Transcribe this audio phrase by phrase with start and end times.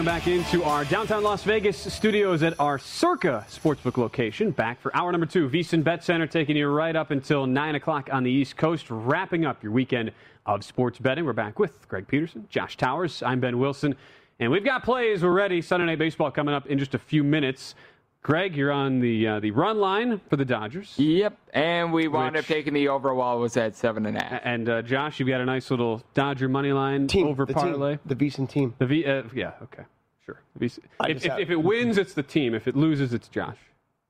[0.00, 4.50] Welcome back into our downtown Las Vegas studios at our Circa Sportsbook location.
[4.50, 5.46] Back for hour number two.
[5.50, 9.44] VSiN Bet Center taking you right up until 9 o'clock on the East Coast, wrapping
[9.44, 10.12] up your weekend
[10.46, 11.26] of sports betting.
[11.26, 13.22] We're back with Greg Peterson, Josh Towers.
[13.22, 13.94] I'm Ben Wilson.
[14.38, 15.22] And we've got plays.
[15.22, 15.60] We're ready.
[15.60, 17.74] Sunday Night Baseball coming up in just a few minutes.
[18.22, 20.92] Greg, you're on the uh, the run line for the Dodgers.
[20.98, 24.16] Yep, and we wound Which- up taking the over while it was at seven and
[24.16, 24.40] a half.
[24.44, 27.92] And uh, Josh, you've got a nice little Dodger money line Team, over the parlay.
[27.96, 28.74] Team, the VSiN team.
[28.78, 29.84] The V, uh, yeah, okay,
[30.26, 30.38] sure.
[30.54, 32.54] The V- I if, if, if it wins, it's the team.
[32.54, 33.56] If it loses, it's Josh.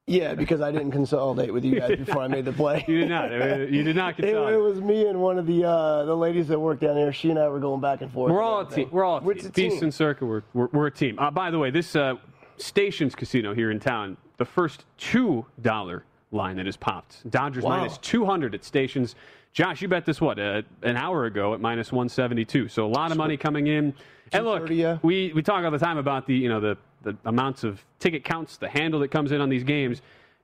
[0.07, 2.85] Yeah, because I didn't consolidate with you guys before I made the play.
[2.89, 3.31] You did not.
[3.31, 6.59] You did not It, it was me and one of the uh, the ladies that
[6.59, 7.13] work down there.
[7.13, 8.33] She and I were going back and forth.
[8.33, 8.89] We're all a team.
[8.91, 9.51] We're all a Which team.
[9.51, 9.71] a team.
[9.71, 11.17] Beast and Circa, we're, we're, we're a team.
[11.17, 12.15] Uh, by the way, this uh,
[12.61, 17.29] Stations Casino here in town, the first two dollar line that has popped.
[17.31, 17.79] Dodgers Wow.
[17.79, 19.15] minus two hundred at Stations.
[19.53, 22.69] Josh, you bet this what uh, an hour ago at minus one seventy two.
[22.69, 23.95] So a lot of money coming in.
[24.33, 24.99] And look, yeah.
[25.03, 28.25] we we talk all the time about the you know the the amounts of ticket
[28.25, 30.03] counts, the handle that comes in on these games.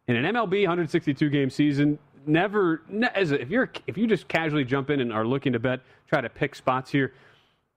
[0.08, 4.26] In an MLB 162 game season, never ne- as a, if you're if you just
[4.28, 7.12] casually jump in and are looking to bet, try to pick spots here.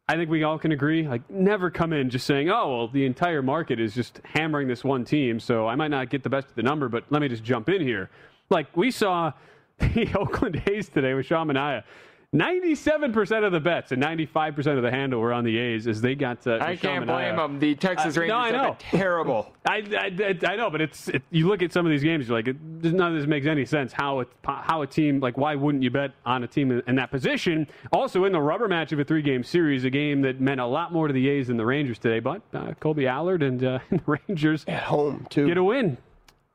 [0.09, 3.05] I think we all can agree, like, never come in just saying, oh, well, the
[3.05, 6.47] entire market is just hammering this one team, so I might not get the best
[6.47, 8.09] of the number, but let me just jump in here.
[8.49, 9.33] Like, we saw
[9.77, 11.83] the Oakland A's today with Sean Manaea.
[12.35, 16.13] 97% of the bets and 95% of the handle were on the A's as they
[16.13, 17.57] got uh, I can't blame them.
[17.59, 18.77] The Texas Uh, Rangers no, I know.
[18.79, 19.51] terrible.
[19.67, 22.37] I, I, I know, but it's it, you look at some of these games, you're
[22.37, 23.91] like, it, none of this makes any sense.
[23.93, 26.95] How it, how a team like why wouldn't you bet on a team in, in
[26.97, 27.67] that position?
[27.91, 30.65] Also, in the rubber match of a three game series, a game that meant a
[30.67, 32.19] lot more to the A's than the Rangers today.
[32.19, 35.47] But uh, Colby Allard and uh, the Rangers at home too.
[35.47, 35.97] get a win.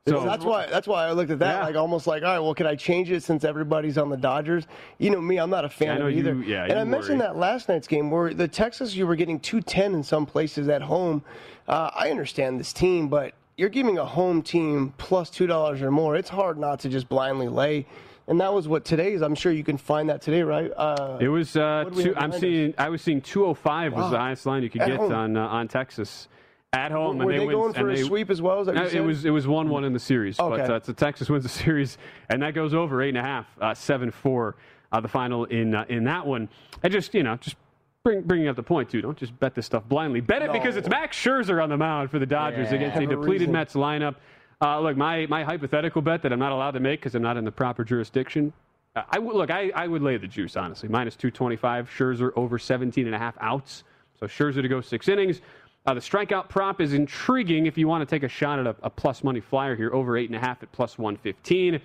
[0.07, 1.65] So that's why that's why I looked at that Yeah.
[1.65, 4.67] like almost like all right, well, can I change it since everybody's on the Dodgers?
[4.99, 6.35] You know me, I'm not a fan I know of it either.
[6.35, 9.39] you- yeah, and I mentioned that last night's game where the Texas you were getting
[9.39, 11.23] 210 in some places at home.
[11.67, 15.89] Uh, I understand this team, but you're giving a home team plus two dollars or
[15.89, 16.15] more.
[16.15, 17.87] It's hard not to just blindly lay.
[18.27, 19.23] And that was what today's.
[19.23, 20.71] I'm sure you can find that today, right?
[20.77, 21.57] Uh, It was.
[21.57, 22.75] Uh, What do we two, I'm seeing.
[22.77, 25.11] I was seeing 205 was the highest line you could At get home.
[25.11, 26.27] on uh, on Texas
[26.75, 27.17] at home.
[27.17, 28.63] were and they win- going for a they- sweep as well?
[28.63, 30.37] What No, it was it was one one in the series.
[30.37, 30.73] But Okay.
[30.73, 31.97] uh, so Texas wins the series,
[32.29, 34.55] and that goes over eight and a half, uh, seven four,
[34.91, 36.49] uh, the final in uh, in that one.
[36.83, 37.55] I just you know just.
[38.03, 39.01] Bring, bringing up the point too.
[39.01, 40.21] Don't just bet this stuff blindly.
[40.21, 42.75] Bet it because it's Max Scherzer on the mound for the Dodgers Yeah.
[42.75, 43.49] against a depleted.
[43.49, 44.17] Mets lineup.
[44.61, 47.35] Uh, look, my my hypothetical bet that I'm not allowed to make because I'm not
[47.35, 48.53] in the proper jurisdiction.
[48.95, 49.49] Uh, I would look.
[49.49, 50.87] I, I would lay the juice honestly.
[50.87, 51.89] Minus two twenty five.
[51.89, 53.83] Scherzer over 17 and a half outs.
[54.19, 55.41] So Scherzer to go six innings.
[55.85, 58.75] Uh, the strikeout prop is intriguing if you want to take a shot at a,
[58.81, 59.93] a plus money flyer here.
[59.93, 61.79] Over eight and a half at plus one fifteen.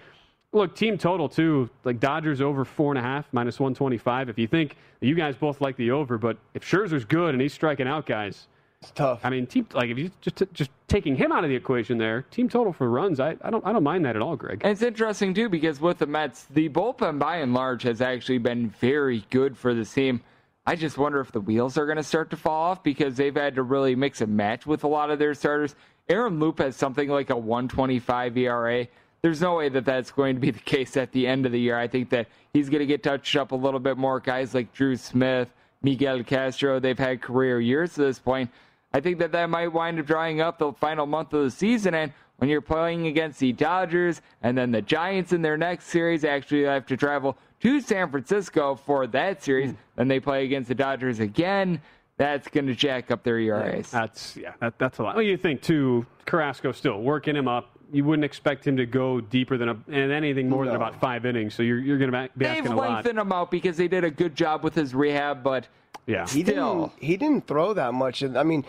[0.52, 1.70] Look, team total too.
[1.84, 4.28] Like Dodgers over four and a half, minus one twenty five.
[4.28, 7.52] If you think you guys both like the over, but if Scherzer's good and he's
[7.52, 8.46] striking out guys,
[8.82, 9.20] It's tough.
[9.22, 12.22] I mean, team like if you just just taking him out of the equation there,
[12.30, 14.62] team total for runs, I, I don't I don't mind that at all, Greg.
[14.62, 18.38] And it's interesting too because with the Mets, the bullpen by and large has actually
[18.38, 20.22] been very good for the team.
[20.70, 23.34] I just wonder if the wheels are going to start to fall off because they've
[23.34, 25.74] had to really mix and match with a lot of their starters.
[26.08, 28.86] Aaron Loup has something like a 125 ERA.
[29.20, 31.58] There's no way that that's going to be the case at the end of the
[31.58, 31.76] year.
[31.76, 34.20] I think that he's going to get touched up a little bit more.
[34.20, 35.48] Guys like Drew Smith,
[35.82, 38.48] Miguel Castro, they've had career years to this point.
[38.92, 41.96] I think that that might wind up drying up the final month of the season.
[41.96, 46.24] And when you're playing against the Dodgers and then the Giants in their next series,
[46.24, 49.70] actually have to travel to San Francisco for that series.
[49.70, 49.76] Hmm.
[49.96, 51.80] Then they play against the Dodgers again.
[52.16, 53.90] That's going to jack up their ERAs.
[53.90, 55.14] That's yeah, that, that's a lot.
[55.14, 57.70] Well, you think too, Carrasco still working him up.
[57.92, 61.24] You wouldn't expect him to go deeper than a, and anything more than about five
[61.24, 61.54] innings.
[61.54, 62.82] So you're you're going to be They've asking a lot.
[62.82, 65.66] They've lengthened him out because they did a good job with his rehab, but
[66.06, 66.88] Yeah, He Still.
[66.88, 67.02] didn't.
[67.02, 68.22] He didn't throw that much.
[68.22, 68.64] I mean,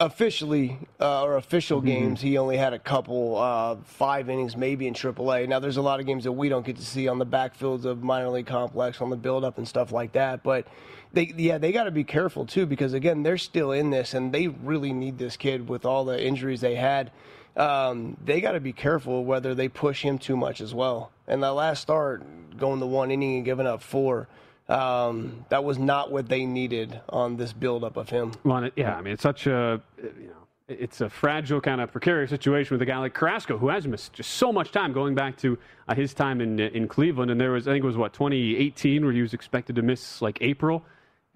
[0.00, 1.86] officially uh, or official Mm-hmm.
[1.86, 5.48] games, he only had a couple, uh, five innings maybe in AAA.
[5.48, 7.84] Now, there's a lot of games that we don't get to see on the backfields
[7.84, 10.42] of minor league complex, on the build-up and stuff like that.
[10.42, 10.66] But
[11.12, 14.32] they, yeah, they got to be careful too because again, they're still in this, and
[14.32, 17.10] they really need this kid with all the injuries they had.
[17.56, 21.10] Um, they got to be careful whether they push him too much as well.
[21.26, 22.22] And that last start,
[22.58, 24.28] going the one inning and giving up four.
[24.68, 28.32] Um, that was not what they needed on this buildup of him.
[28.42, 28.96] Well, yeah.
[28.96, 32.82] I mean, it's such a you know, it's a fragile kind of precarious situation with
[32.82, 35.94] a guy like Carrasco who has missed just so much time going back to uh,
[35.94, 37.30] his time in in Cleveland.
[37.30, 40.20] And there was I think it was what 2018 where he was expected to miss
[40.20, 40.84] like April,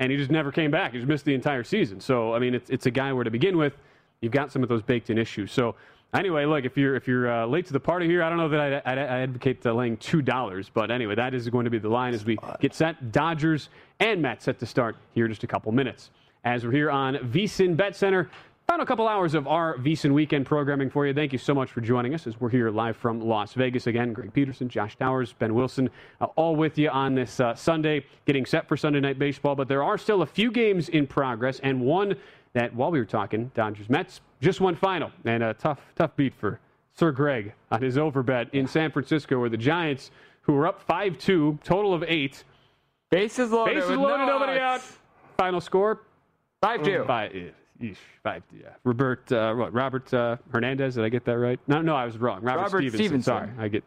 [0.00, 0.92] and he just never came back.
[0.92, 2.00] He just missed the entire season.
[2.00, 3.74] So I mean, it's it's a guy where to begin with,
[4.20, 5.52] you've got some of those baked in issues.
[5.52, 5.76] So.
[6.12, 8.48] Anyway, look if you're if you're uh, late to the party here, I don't know
[8.48, 11.70] that I'd, I'd, I'd advocate uh, laying two dollars, but anyway, that is going to
[11.70, 13.12] be the line as we get set.
[13.12, 13.68] Dodgers
[14.00, 16.10] and Mets set to start here in just a couple minutes.
[16.44, 18.28] As we're here on VSIN Bet Center,
[18.66, 21.14] final couple hours of our VSIN weekend programming for you.
[21.14, 24.12] Thank you so much for joining us as we're here live from Las Vegas again.
[24.12, 25.90] Greg Peterson, Josh Towers, Ben Wilson,
[26.20, 29.54] uh, all with you on this uh, Sunday, getting set for Sunday Night Baseball.
[29.54, 32.16] But there are still a few games in progress, and one
[32.52, 36.34] that while we were talking, Dodgers Mets just one final, and a tough tough beat
[36.34, 36.60] for
[36.94, 40.10] Sir Greg on his over bet in San Francisco, where the Giants,
[40.42, 42.44] who were up five two, total of eight,
[43.10, 43.74] bases loaded.
[43.74, 44.82] bases loaded, no nobody out.
[45.36, 46.00] Final score
[46.60, 47.04] Five two.
[47.06, 47.50] Five, eh,
[47.82, 48.68] eesh, five, yeah.
[48.84, 50.96] Robert, uh, what, Robert uh, Hernandez.
[50.96, 51.58] Did I get that right?
[51.66, 52.42] No, no, I was wrong.
[52.42, 53.22] Robert, Robert Stephenson.
[53.22, 53.22] Stephenson.
[53.22, 53.82] Sorry, I get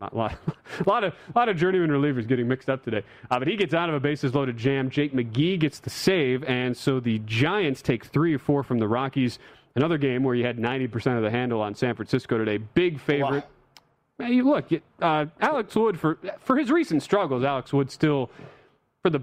[0.00, 0.38] a lot,
[0.78, 3.02] a lot of, a lot of journeyman relievers getting mixed up today.
[3.28, 4.88] Uh, but he gets out of a bases loaded jam.
[4.88, 8.86] Jake McGee gets the save, and so the Giants take three or four from the
[8.86, 9.40] Rockies.
[9.76, 12.56] Another game where you had 90% of the handle on San Francisco today.
[12.56, 13.44] Big favorite.
[14.18, 14.66] Man, you look,
[15.02, 17.44] uh, Alex Wood for for his recent struggles.
[17.44, 18.30] Alex Wood still,
[19.02, 19.20] for the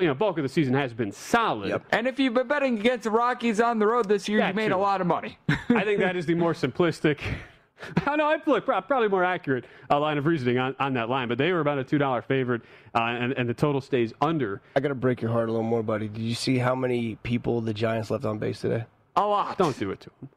[0.00, 1.82] you know bulk of the season, has been solid.
[1.90, 4.54] And if you've been betting against the Rockies on the road this year, That you
[4.54, 4.76] made too.
[4.76, 5.36] a lot of money.
[5.48, 7.18] I think that is the more simplistic.
[8.06, 11.08] I know I look prob- probably more accurate uh, line of reasoning on, on that
[11.08, 12.62] line, but they were about a two dollar favorite,
[12.94, 14.60] uh, and, and the total stays under.
[14.76, 16.06] I got to break your heart a little more, buddy.
[16.06, 18.84] Did you see how many people the Giants left on base today?
[19.24, 19.58] A lot.
[19.58, 20.30] Don't do it to them.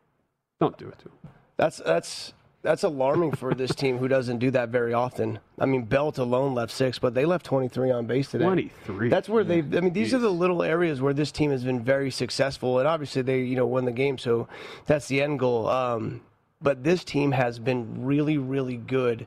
[0.59, 1.17] Don't do it to them.
[1.57, 2.33] That's that's
[2.63, 5.39] that's alarming for this team who doesn't do that very often.
[5.59, 8.45] I mean, Belt alone left six, but they left 23 on base today.
[8.45, 9.09] 23.
[9.09, 9.59] That's where they.
[9.59, 12.87] I mean, these are the little areas where this team has been very successful, and
[12.87, 14.47] obviously they, you know, won the game, so
[14.85, 15.67] that's the end goal.
[15.67, 16.21] Um,
[16.61, 19.25] but this team has been really, really good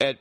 [0.00, 0.18] at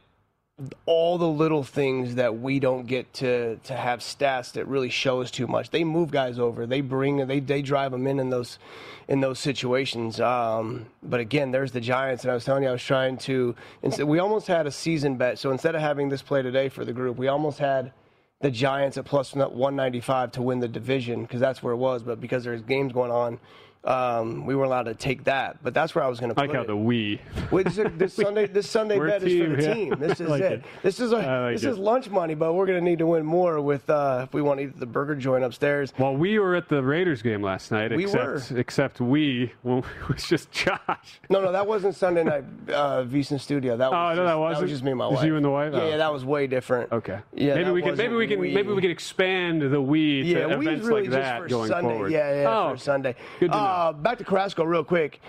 [0.85, 5.21] all the little things that we don't get to to have stats that really show
[5.21, 5.69] us too much.
[5.69, 6.65] They move guys over.
[6.65, 8.59] They bring they they drive them in in those
[9.07, 10.19] in those situations.
[10.19, 13.55] Um, but again, there's the Giants, and I was telling you, I was trying to.
[13.83, 15.39] Instead, we almost had a season bet.
[15.39, 17.93] So instead of having this play today for the group, we almost had
[18.41, 22.03] the Giants at plus 195 to win the division because that's where it was.
[22.03, 23.39] But because there's games going on,
[23.83, 25.63] um, we weren't allowed to take that.
[25.63, 26.67] But that's where I was going to like how it.
[26.67, 27.21] the we.
[27.51, 29.73] This, this Sunday, this Sunday We're bet is for the yeah.
[29.73, 29.95] team.
[29.99, 30.51] This is like it.
[30.51, 30.63] it.
[30.83, 31.69] This is a, like this it.
[31.71, 34.41] is lunch money, but we're going to need to win more with uh, if we
[34.41, 35.93] want to eat the burger joint upstairs.
[35.97, 38.57] Well, we were at the Raiders game last night, We except were.
[38.59, 41.19] except we well, it was just Josh.
[41.29, 43.77] No, no, that wasn't Sunday night uh, VSiN Studio.
[43.77, 44.61] That was Oh, no, just, that That wasn't?
[44.63, 45.23] was just me and my wife.
[45.25, 45.73] you and the wife?
[45.73, 45.89] Yeah, Oh.
[45.89, 46.91] yeah, that was way different.
[46.91, 47.19] Okay.
[47.33, 50.27] Yeah, maybe we can maybe we can wasn't maybe we can expand the we to
[50.27, 51.89] Yeah, events really like just that for going Sunday.
[51.89, 52.11] forward.
[52.11, 53.15] Yeah, yeah, oh, for Sunday.
[53.39, 53.63] Good to know.
[53.69, 55.21] Uh, back to Carrasco real quick.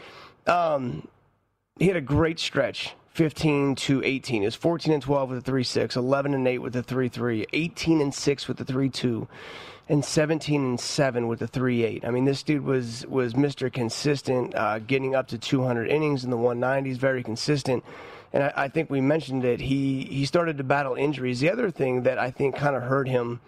[0.47, 1.07] Um,
[1.79, 4.45] he had a great stretch 15 to 18.
[4.45, 7.47] Is 14 and 12 with a 3 6, 11 and 8 with a 3 3,
[7.53, 9.29] 18 and 6 with a 3 2,
[9.91, 12.05] and 17 and 7 with a 3 8.
[12.07, 13.71] I mean, this dude was, was Mr.
[13.71, 17.85] Consistent, uh, getting up to 200 innings in the 190s, very consistent.
[18.33, 19.61] And I, I think we mentioned it.
[19.61, 21.41] He, he started to battle injuries.
[21.41, 23.41] The other thing that I think kind of hurt him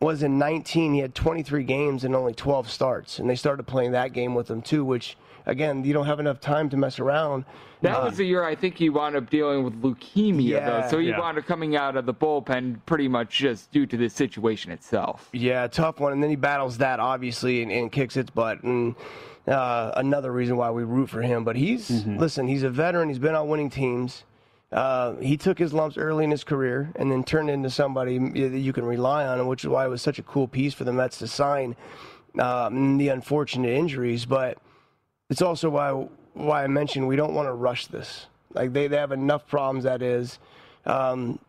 [0.00, 3.18] was in 19, he had 23 games and only 12 starts.
[3.18, 6.40] And they started playing that game with him, too, which, again, you don't have enough
[6.40, 7.44] time to mess around.
[7.82, 10.80] That Uh, was the year I think he wound up dealing with leukemia, Yeah.
[10.82, 10.88] though.
[10.88, 11.20] So he Yeah.
[11.20, 15.28] wound up coming out of the bullpen pretty much just due to the situation itself.
[15.34, 16.14] Yeah, tough one.
[16.14, 18.62] And then he battles that, obviously, and, and kicks its butt.
[18.62, 18.94] And
[19.46, 21.44] uh, another reason why we root for him.
[21.44, 23.08] But he's, listen, he's a veteran.
[23.10, 24.24] He's been on winning teams.
[24.72, 28.58] Uh, he took his lumps early in his career and then turned into somebody that
[28.58, 30.92] you can rely on, which is why it was such a cool piece for the
[30.92, 31.74] Mets to sign.
[32.38, 34.58] Um, the unfortunate injuries, but
[35.30, 38.26] it's also why why I mentioned we don't want to rush this.
[38.54, 40.38] Like they, they have enough problems that is.
[40.86, 41.40] Um,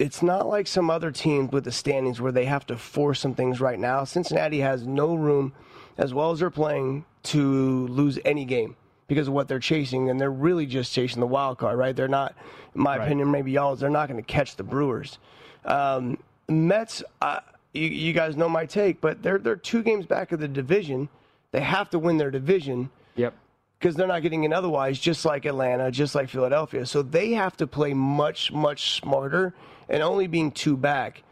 [0.00, 3.34] it's not like some other teams with the standings where they have to force some
[3.34, 4.02] things right now.
[4.02, 5.52] Cincinnati has no room,
[5.96, 8.76] as well as they're playing, to lose any game
[9.08, 11.96] because of what they're chasing, and they're really just chasing the wild card, right?
[11.96, 12.34] They're not,
[12.74, 15.18] in my opinion, maybe y'all's, they're not going to catch the Brewers.
[15.64, 17.40] Um, Mets, uh,
[17.72, 21.08] you, you guys know my take, but they're they're two games back of the division.
[21.52, 23.34] They have to win their division Yep.
[23.78, 26.84] because they're not getting it otherwise, just like Atlanta, just like Philadelphia.
[26.86, 29.54] So they have to play much, much smarter.
[29.88, 31.22] And only being two back,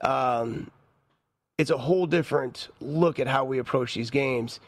[0.00, 0.70] um,
[1.58, 4.58] it's a whole different look at how we approach these games.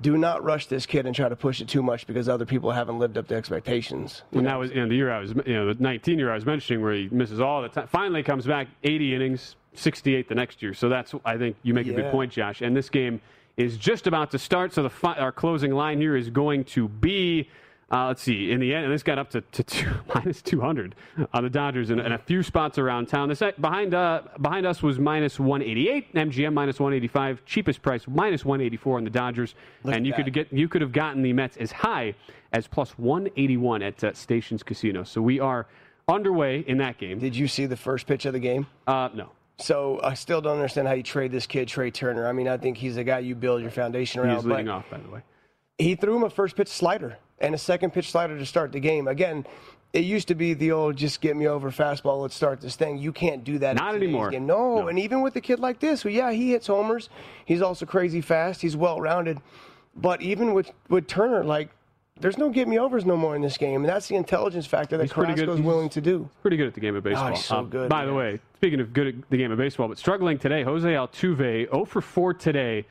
[0.00, 2.72] Do not rush this kid and try to push it too much because other people
[2.72, 4.22] haven't lived up to expectations.
[4.32, 4.50] And know?
[4.50, 6.44] that was you know, the year I was, you know, the 19 year I was
[6.44, 7.86] mentioning where he misses all the time.
[7.86, 10.74] Finally comes back 80 innings, 68 the next year.
[10.74, 12.60] So that's, I think you make a good point, Josh.
[12.60, 13.20] And this game
[13.56, 14.72] is just about to start.
[14.72, 17.48] So the fi- our closing line here is going to be,
[17.94, 20.96] uh, let's see, in the end, and this got up to, to two, minus 200
[21.32, 23.28] on the Dodgers and, and a few spots around town.
[23.28, 28.96] This behind uh, behind us was minus 188, MGM minus 185, cheapest price minus 184
[28.96, 29.54] on the Dodgers.
[29.84, 30.24] Look and you that.
[30.24, 32.16] could get you could have gotten the Mets as high
[32.52, 35.04] as plus 181 at uh, Stations Casino.
[35.04, 35.68] So we are
[36.08, 37.20] underway in that game.
[37.20, 38.66] Did you see the first pitch of the game?
[38.88, 39.30] Uh, no.
[39.58, 42.26] So I still don't understand how you trade this kid, Trea Turner.
[42.26, 44.34] I mean, I think he's the guy you build your foundation around.
[44.34, 45.20] He's leading off, by the way.
[45.78, 48.80] he threw him a first pitch slider and a second pitch slider to start the
[48.80, 49.06] game.
[49.06, 49.46] Again,
[49.92, 52.98] it used to be the old just get me over fastball, let's start this thing.
[52.98, 54.30] You can't do that Not anymore.
[54.30, 54.46] Game.
[54.46, 54.88] No, No.
[54.88, 57.08] and even with a kid like this, who yeah, he hits homers.
[57.44, 58.62] He's also crazy fast.
[58.62, 59.38] He's well rounded.
[59.94, 61.68] But even with with Turner, like
[62.20, 64.96] there's no get me overs no more in this game, and that's the intelligence factor
[64.96, 65.12] that He's.
[65.12, 66.28] Carrasco's willing to do.
[66.42, 67.30] Pretty good at the game of baseball.
[67.30, 69.86] he's so Uh, good, By the way, speaking of good at the game of baseball,
[69.88, 72.86] but struggling today, Jose Altuve 0 for 4 today.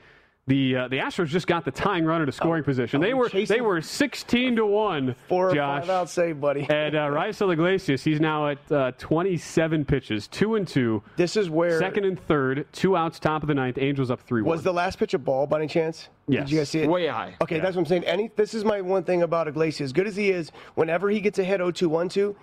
[0.45, 2.99] The uh, the Astros just got the tying runner to scoring position.
[2.99, 5.15] They oh, were chasing- they were 16 to one.
[5.29, 5.81] Four or Josh.
[5.83, 6.67] five out save, buddy.
[6.73, 11.01] And uh, Raisel Iglesias, he's now at uh, 27 pitches, two and two.
[11.15, 13.77] This is where Second and third, two outs, top of the ninth.
[13.77, 14.41] Angels up three.
[14.41, 16.09] was the last pitch a ball by any chance?
[16.27, 16.43] Yes.
[16.45, 16.89] Did you guys see it?
[16.89, 17.35] Way high.
[17.41, 18.03] Okay, that's what I'm saying.
[18.03, 19.89] Any, this is my one thing about Iglesias.
[19.89, 22.35] As good as he is, whenever he gets ahead 0-2, 1-2,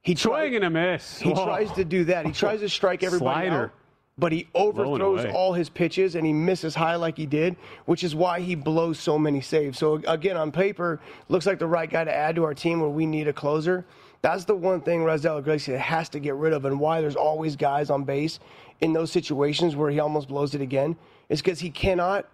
[0.00, 1.18] he swing tries, and a miss.
[1.18, 1.44] he Whoa.
[1.44, 2.24] tries to do that.
[2.24, 3.64] He tries to strike everybody Slider.
[3.64, 3.72] out,
[4.18, 7.56] but he overthrows all his pitches and he misses high like he did,
[7.86, 9.78] which is why he blows so many saves.
[9.78, 12.90] So again, on paper, looks like the right guy to add to our team where
[12.90, 13.86] we need a closer.
[14.20, 17.54] That's the one thing Raisel Iglesias has to get rid of, and why there's always
[17.54, 18.40] guys on base
[18.80, 20.96] in those situations where he almost blows it again,
[21.28, 22.26] is because he cannot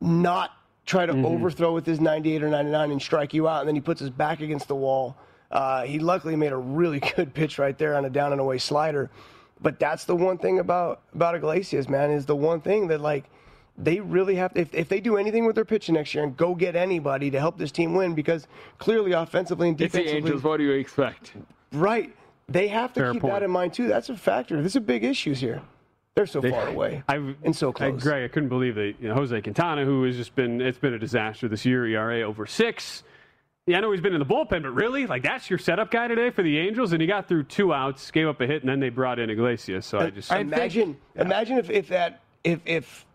[0.00, 0.50] not
[0.84, 3.80] try to overthrow with his 98 or 99 and strike you out, and then he
[3.80, 5.16] puts his back against the wall.
[5.50, 8.58] Uh, he luckily made a really good pitch right there on a down and away
[8.58, 9.10] slider.
[9.62, 13.24] But that's the one thing about about Iglesias, man, is the one thing that like
[13.78, 16.36] they really have to, if, if they do anything with their pitching next year and
[16.36, 18.46] go get anybody to help this team win because
[18.78, 20.42] clearly offensively and defensively It's the Angels.
[20.42, 21.32] What do you expect?
[21.72, 22.14] right
[22.48, 23.32] they have to Fair keep point.
[23.32, 25.62] that in mind too that's a factor this is a big issues here
[26.14, 28.94] they're so far away I've, and so close I, close Greg, I couldn't believe that
[29.00, 32.20] you know, Jose Quintana, who has just been it's been a disaster this year, ERA
[32.22, 33.04] over six.
[33.66, 36.08] Yeah, I know he's been in the bullpen, but really, like that's your setup guy
[36.08, 38.68] today for the Angels, and he got through two outs, gave up a hit, and
[38.68, 39.86] then they brought in Iglesias.
[39.86, 43.06] So I just I think- imagine imagine if, if that if if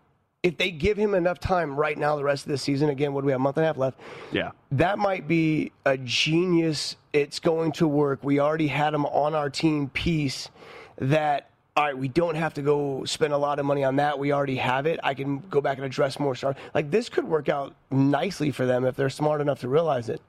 [0.42, 3.20] if they give him enough time right now the rest of the season again what
[3.22, 4.00] do we have a month and a half left?
[4.32, 4.52] Yeah.
[4.72, 6.96] that might be a genius.
[7.12, 8.20] It's going to work.
[8.22, 10.48] We already had him on our team piece
[10.96, 14.18] that all right we don't have to go spend a lot of money on that.
[14.18, 14.98] We already have it.
[15.04, 18.64] I can go back and address more stars like this could work out nicely for
[18.64, 20.22] them if they're smart enough to realize it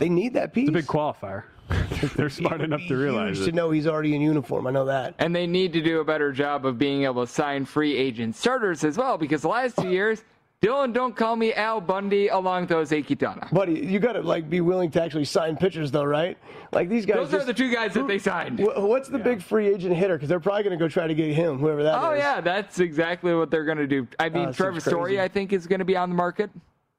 [0.00, 1.44] they need that piece It's a big qualifier.
[2.16, 3.50] They're smart enough to realize huge it.
[3.52, 6.04] to know he's already in uniform i know that And they need to do a
[6.04, 9.76] better job of being able to sign free agent starters as well because the last
[9.76, 10.24] two years,
[10.62, 13.50] Dylan, don't call me Al Bundy along those Akitana.
[13.50, 16.36] Buddy, you got to like be willing to actually sign pitchers, though, right?
[16.70, 17.16] Like these guys.
[17.16, 18.60] Those just, are the two guys that they signed.
[18.60, 20.16] What's the big free agent hitter?
[20.16, 22.18] Because they're probably going to go try to get him, whoever that oh, is.
[22.18, 24.06] Oh yeah, that's exactly what they're going to do.
[24.18, 25.18] I mean, ah, it Trevor Story.
[25.18, 26.50] I think, is going to be on the market.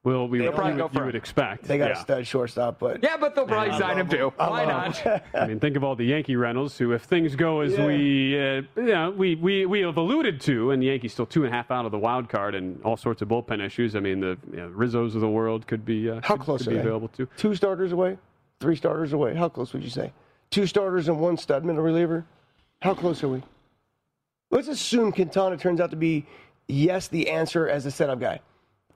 [0.04, 1.64] Will we They'll would, probably you, go would- you would expect?
[1.64, 1.98] They got yeah.
[1.98, 4.26] a stud shortstop, but Yeah, but they'll probably I sign him love too.
[4.26, 4.32] him.
[4.38, 5.22] I Why love not?
[5.34, 7.86] I mean, think of all the Yankee rentals who, if things go as Yeah.
[7.86, 11.44] we, uh, you know, we, we, we have alluded to, and the Yankees still two
[11.44, 13.94] and a half out of the wild card and all sorts of bullpen issues.
[13.94, 16.58] I mean, the you know, Rizzos of the world could be uh, How could, close
[16.62, 16.80] could are be they?
[16.82, 17.28] available too.
[17.36, 18.18] two starters away,
[18.58, 19.36] three starters away.
[19.36, 20.12] How close would you say?
[20.50, 22.24] Two starters and one studman, a reliever.
[22.80, 23.40] How close are we?
[24.50, 26.26] Let's assume Quintana turns out to be
[26.66, 28.40] yes, the answer as a setup guy.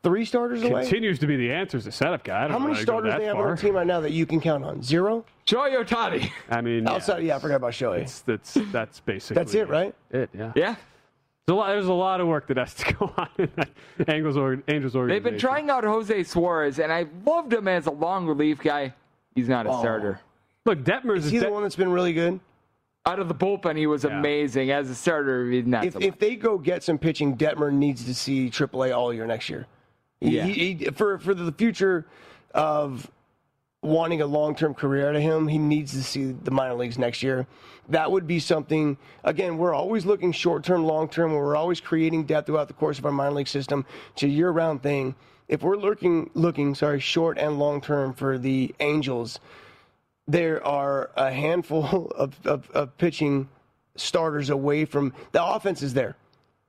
[0.07, 0.83] Three starters away.
[0.83, 2.39] Continues to be the answer as a setup guy.
[2.39, 3.43] I don't How many how to go starters that they have far.
[3.43, 4.81] on their team right now that you can count on?
[4.81, 5.25] Zero.
[5.49, 6.31] Shohei Ohtani.
[6.49, 8.03] I mean, oh, yeah, Outside, yeah, I forgot about Shohei.
[8.03, 9.93] it's, that's that's basically That's it, right?
[10.13, 10.53] It, yeah.
[10.55, 10.77] Yeah,
[11.47, 11.67] There's a lot.
[11.71, 13.69] There's a lot of work that has to go on in that
[14.09, 17.91] Angels or Angels they've been trying out Jose Suarez, and I loved him as a
[17.91, 18.95] long relief guy.
[19.35, 19.81] He's not a Oh.
[19.81, 20.21] starter.
[20.67, 22.39] Look, Detmers Is is he the Det- one that's been really good?
[23.07, 24.17] Out of the bullpen, he was Yeah.
[24.21, 24.71] amazing.
[24.71, 25.85] As a starter, he's not.
[25.85, 29.27] If, so if they go get some pitching, Detmer needs to see AAA all year
[29.27, 29.67] next year.
[30.21, 30.45] Yeah.
[30.47, 32.07] he- he- for for the future
[32.55, 33.11] of
[33.83, 36.99] wanting a long term career out of him, he needs to see the minor leagues
[36.99, 37.47] next year.
[37.89, 38.97] That would be something.
[39.23, 41.33] Again, we're always looking short term, long term.
[41.33, 43.85] We're always creating depth throughout the course of our minor league system.
[44.13, 45.15] It's a year round thing.
[45.49, 49.39] If we're looking looking sorry short and long term for the Angels,
[50.27, 53.49] there are a handful of, of, of pitching
[53.95, 56.17] starters away from the offense is there.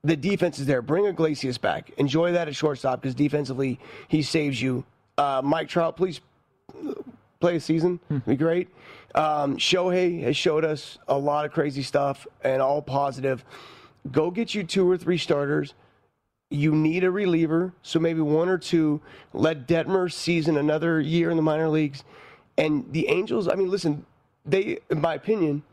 [0.03, 0.81] The defense is there.
[0.81, 1.91] Bring Iglesias back.
[1.97, 4.85] Enjoy that at shortstop because defensively he saves you.
[5.17, 6.21] Uh, Mike Trout, please
[7.39, 7.99] play a season.
[8.25, 8.69] Be great.
[9.15, 13.43] Um, Shohei has showed us a lot of crazy stuff and all positive.
[14.11, 15.73] Go get you two or three starters.
[16.49, 19.01] You need a reliever, so maybe one or two.
[19.33, 22.03] Let Detmer season another year in the minor leagues.
[22.57, 24.05] And the Angels, I mean, listen,
[24.45, 25.63] they, in my opinion,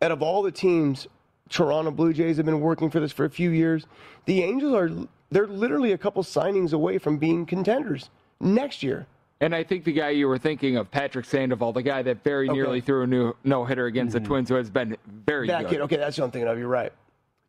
[0.00, 1.06] out of all the teams,
[1.52, 3.86] Toronto Blue Jays have been working for this for a few years.
[4.24, 4.90] The Angels are,
[5.30, 8.10] they're literally a couple signings away from being contenders
[8.40, 9.06] next year.
[9.40, 12.48] And I think the guy you were thinking of, Patrick Sandoval, the guy that very
[12.48, 12.56] Okay.
[12.56, 14.28] nearly threw a new no hitter against the mm-hmm.
[14.28, 15.70] Twins, who has been very That good.
[15.70, 16.58] kid, okay, that's what I'm thinking of.
[16.58, 16.92] You're right.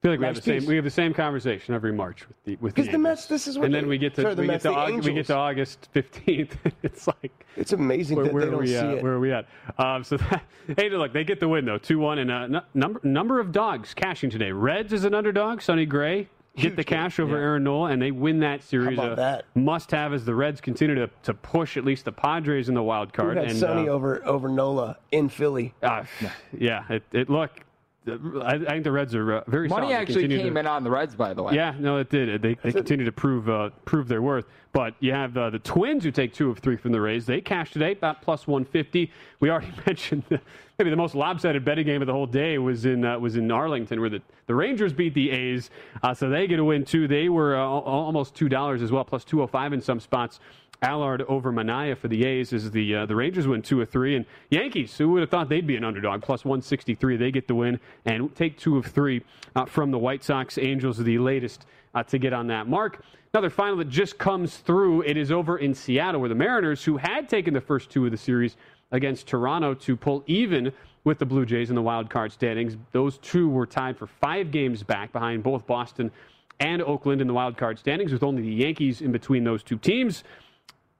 [0.04, 0.66] Feel like we have the same.
[0.66, 3.04] We have the same conversation every March with the with the, Because the Angels.
[3.04, 4.68] Mets, this is what and they- then we get to sorry, the we get to
[4.68, 6.58] the August, we get to August fifteenth.
[6.84, 8.86] it's like It's amazing where, that where they are don't we see at?
[8.96, 9.04] it.
[9.04, 9.48] Where are we at?
[9.78, 10.44] Um, so that,
[10.78, 13.54] hey, look, they get the win though, two one, and uh, n- number number of
[13.54, 14.52] dogs cashing today.
[14.52, 15.62] Reds is an underdog.
[15.62, 17.00] Sonny Gray get Huge the game.
[17.00, 17.44] cash over Yeah.
[17.44, 18.98] Aaron Nola, and they win that series.
[19.00, 19.46] about A that?
[19.56, 22.84] Must have as the Reds continue to, to push at least the Padres in the
[22.84, 23.38] wild Who card.
[23.38, 25.74] had and Sonny uh, over over Nola in Philly?
[25.82, 26.04] uh,
[26.60, 27.62] yeah, it, it look.
[28.06, 29.92] I, I think the Reds are uh, very Money solid.
[29.92, 31.56] They actually continue came to, in on the Reds, by the way.
[31.56, 32.42] Yeah, no, it did.
[32.42, 34.46] They, they continue to prove uh, prove their worth.
[34.74, 37.26] But you have uh, the Twins who take two of three from the Rays.
[37.26, 39.12] They cashed today, about plus 150.
[39.40, 40.42] We already mentioned the,
[40.78, 43.50] maybe the most lopsided betting game of the whole day was in uh, was in
[43.52, 45.70] Arlington, where the, the Rangers beat the A's,
[46.02, 47.08] uh, so they get a win too.
[47.08, 50.40] They were uh, almost two dollars as well, plus 205 in some spots.
[50.84, 54.16] Allard over Manaea for the A's as the uh, the Rangers win two of three,
[54.16, 54.98] and Yankees.
[54.98, 56.22] Who would have thought they'd be an underdog?
[56.22, 59.24] Plus 163, they get the win and take two of three
[59.56, 60.58] uh, from the White Sox.
[60.58, 61.66] Angels the latest
[61.96, 63.04] uh, to get on that mark.
[63.34, 65.02] Another final that just comes through.
[65.04, 68.12] It is over in Seattle, where the Mariners, who had taken the first two of
[68.12, 68.58] the series
[68.92, 70.72] against Toronto to pull even
[71.04, 74.52] with the Blue Jays in the wild card standings, those two were tied for five
[74.52, 76.12] games back behind both Boston
[76.60, 79.78] and Oakland in the wild card standings, with only the Yankees in between those two
[79.78, 80.24] teams.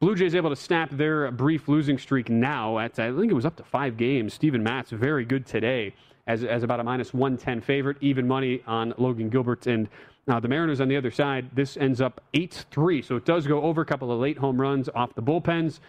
[0.04, 3.46] Blue Jays able to snap their brief losing streak now at I think it was
[3.46, 4.34] up to five games.
[4.34, 5.96] Steven Matz very good today
[6.28, 9.88] as, as about a minus 110 favorite, even money on Logan Gilbert and
[10.28, 11.52] uh, the Mariners on the other side.
[11.54, 14.60] This ends up 8 3, so it does go over a couple of late home
[14.60, 15.80] runs off the bullpens.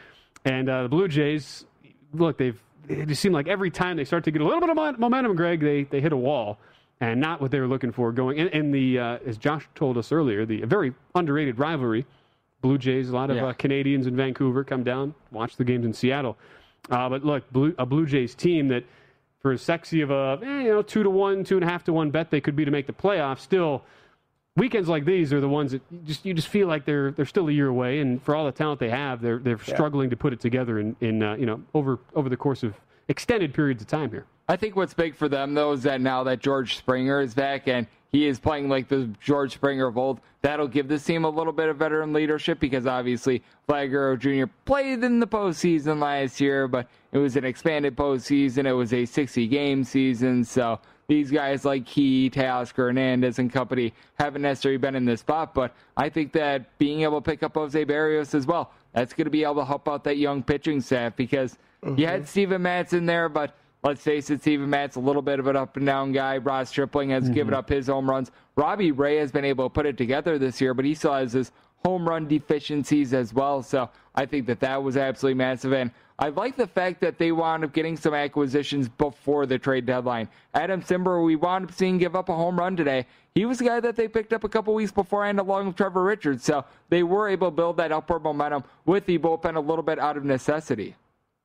[0.44, 1.64] And uh, the Blue Jays,
[2.12, 4.70] look, they've it just seemed like every time they start to get a little bit
[4.70, 6.60] of momentum, Greg, they, they hit a wall
[7.00, 8.38] and not what they were looking for going.
[8.38, 12.06] And, and the uh, as Josh told us earlier, the very underrated rivalry
[12.64, 13.48] Blue Jays, a lot of Yeah.
[13.48, 16.38] uh, Canadians in Vancouver come down, watch the games in Seattle.
[16.90, 18.84] Uh, but look, Blue, a Blue Jays team that,
[19.40, 21.84] for as sexy of a eh, you know two to one, two and a half
[21.84, 23.82] to one bet they could be to make the playoffs, still
[24.56, 27.26] weekends like these are the ones that you just you just feel like they're they're
[27.26, 30.16] still a year away, and for all the talent they have, they're they're struggling to
[30.16, 32.74] put it together in in uh, you know over over the course of
[33.08, 34.24] extended periods of time here.
[34.48, 37.68] I think what's big for them though is that now that George Springer is back
[37.68, 40.20] and he is playing like the George Springer of old.
[40.40, 44.48] That'll give this team a little bit of veteran leadership because obviously Vlad Jr.
[44.64, 48.66] played in the postseason last year, but it was an expanded postseason.
[48.66, 50.44] It was a 60 game season.
[50.44, 55.52] So these guys like he, Teoscar Hernandez, and company haven't necessarily been in this spot.
[55.52, 59.24] But I think that being able to pick up Jose Berrios as well, that's going
[59.24, 61.98] to be able to help out that young pitching staff because mm-hmm.
[61.98, 65.38] you had Steven Matz in there, but Let's face it, Steven Matz, a little bit
[65.38, 66.38] of an up and down guy.
[66.38, 67.34] Ross Stripling has mm-hmm.
[67.34, 68.30] given up his home runs.
[68.56, 71.34] Robbie Ray has been able to put it together this year, but he still has
[71.34, 71.52] his
[71.84, 73.62] home run deficiencies as well.
[73.62, 75.74] So I think that that was absolutely massive.
[75.74, 79.84] And I like the fact that they wound up getting some acquisitions before the trade
[79.84, 80.30] deadline.
[80.54, 83.04] Adam Cimber, we wound up seeing give up a home run today.
[83.34, 86.04] He was the guy that they picked up a couple weeks beforehand along with Trevor
[86.04, 86.42] Richards.
[86.42, 89.98] So they were able to build that upward momentum with the bullpen a little bit
[89.98, 90.96] out of necessity.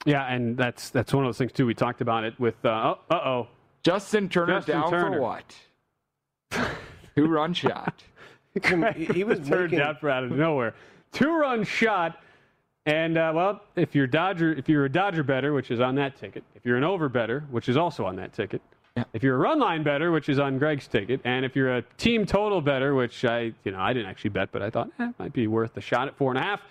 [0.05, 1.65] Yeah, and that's that's one of those things too.
[1.65, 3.47] We talked about it with uh oh,
[3.83, 5.17] Justin Turner Justin down Turner.
[5.17, 5.55] for what?
[7.15, 8.01] Two run shot.
[8.53, 9.79] he, he was turned making...
[9.79, 10.73] down for out of nowhere.
[11.11, 12.19] Two run shot,
[12.85, 16.17] and uh, well, if you're Dodger, if you're a Dodger better, which is on that
[16.17, 18.61] ticket, if you're an over better, which is also on that ticket,
[18.95, 19.03] yeah.
[19.13, 21.81] if you're a run line better, which is on Greg's ticket, and if you're a
[21.97, 25.11] team total better, which I you know I didn't actually bet, but I thought eh,
[25.19, 26.61] might be worth a shot at four and a half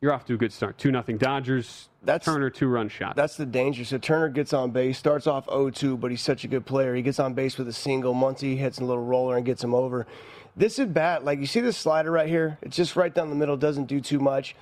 [0.00, 0.76] you're off to a good start.
[0.78, 1.88] 2 nothing Dodgers.
[2.02, 3.16] That's, Turner two run shot.
[3.16, 3.84] That's the danger.
[3.84, 6.94] So Turner gets on base, starts off 0-2, but he's such a good player.
[6.94, 8.14] He gets on base with a single.
[8.14, 10.06] Muncy hits a little roller and gets him over.
[10.54, 11.24] This is bad.
[11.24, 12.58] Like you see this slider right here?
[12.62, 14.54] It's just right down the middle, doesn't do too much.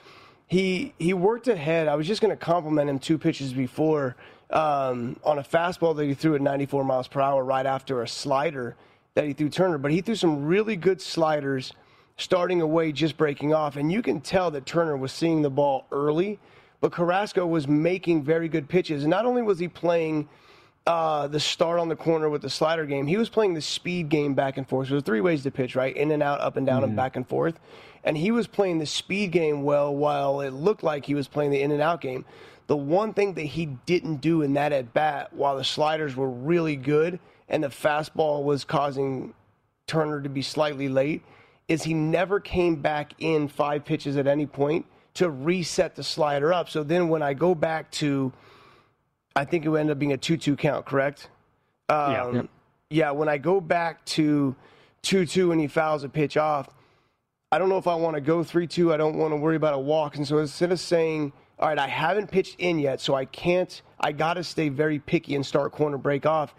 [0.47, 1.89] He he worked ahead.
[1.89, 4.17] I was just going to compliment him two pitches before
[4.51, 8.09] um, on a fastball that he threw at 94 miles per hour right after a
[8.09, 8.77] slider
[9.15, 9.79] that he threw Turner.
[9.79, 11.73] But he threw some really good sliders–
[12.17, 13.77] starting away, just breaking off.
[13.77, 16.39] And you can tell that Turner was seeing the ball early,
[16.81, 19.05] but Carrasco was making very good pitches.
[19.05, 20.29] And not only was he playing
[20.87, 24.09] uh, the start on the corner with the slider game, he was playing the speed
[24.09, 24.89] game back and forth.
[24.89, 25.97] So there's three ways to pitch, right?
[25.97, 26.91] In and out, up and down, mm-hmm.
[26.91, 27.59] and back and forth.
[28.05, 31.51] And he was playing the speed game well while it looked like he was playing
[31.51, 32.25] the in and out game.
[32.67, 36.31] The one thing that he didn't do in that at bat, while the sliders were
[36.31, 39.35] really good and the fastball was causing
[39.87, 41.23] Turner to be slightly late,
[41.69, 46.53] is he never came back in five pitches at any point to reset the slider
[46.53, 46.69] up.
[46.69, 48.33] So then when I go back to,
[49.37, 51.29] I think it would end up being a 2 2 count, correct?
[51.89, 52.43] Um, yeah.
[52.91, 54.55] Yeah, when I go back to
[55.03, 56.69] 2 2 and he fouls a pitch off,
[57.51, 58.93] I don't know if I want to go 3 2.
[58.93, 60.17] I don't want to worry about a walk.
[60.17, 63.81] And so instead of saying, all right, I haven't pitched in yet, so I can't,
[64.01, 66.55] I got to stay very picky and start corner break off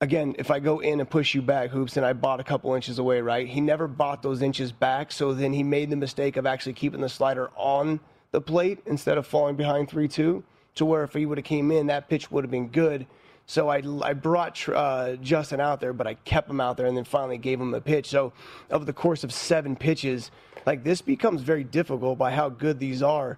[0.00, 2.74] again, if I go in and push you back, hoops, and I bought a couple
[2.74, 3.46] inches away, right?
[3.46, 7.00] He never bought those inches back, so then he made the mistake of actually keeping
[7.00, 8.00] the slider on
[8.32, 10.42] the plate instead of falling behind 3 2.
[10.76, 13.06] To where if he would have came in, that pitch would have been good.
[13.44, 16.96] So I, I brought uh, Justin out there, but I kept him out there and
[16.96, 18.08] then finally gave him a pitch.
[18.08, 18.32] So
[18.70, 20.30] over the course of seven pitches,
[20.64, 23.36] like this becomes very difficult by how good these are.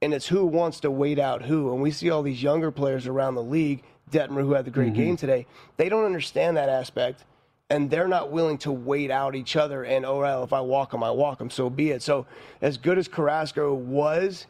[0.00, 1.70] And it's who wants to wait out who.
[1.74, 4.92] And we see all these younger players around the league Detmer, who had the great
[4.92, 5.02] mm-hmm.
[5.02, 5.46] game today,
[5.76, 7.24] they don't understand that aspect.
[7.68, 9.84] And they're not willing to wait out each other.
[9.84, 11.50] And, oh, well, if I walk him, I walk him.
[11.50, 12.02] So be it.
[12.02, 12.26] So,
[12.60, 14.46] as good as Carrasco was,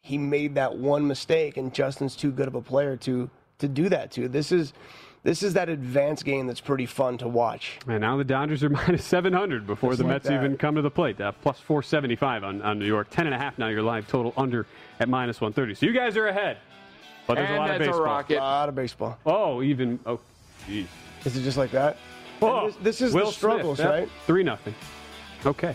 [0.00, 1.58] he made that one mistake.
[1.58, 3.28] And Justin's too good of a player to,
[3.58, 4.28] to do that to.
[4.28, 4.72] This is.
[5.22, 7.80] This is that advanced game that's pretty fun to watch.
[7.88, 10.34] And now the Dodgers are minus 700 before Just the like Mets that.
[10.34, 11.20] even come to the plate.
[11.20, 13.10] Uh, plus 475 on, on New York.
[13.10, 14.68] 10.5 now, your live total under
[15.00, 15.74] at minus 130.
[15.74, 16.58] So you guys are ahead.
[17.26, 18.00] But there's and a lot of baseball.
[18.00, 18.38] A rocket.
[18.38, 19.18] A lot of baseball.
[19.26, 20.20] Oh, even oh,
[20.66, 20.86] geez.
[21.24, 21.96] Is it just like that?
[22.40, 24.08] Oh, this, this, is Will the struggles, Smith, right?
[24.26, 24.74] Three nothing.
[25.44, 25.74] Okay.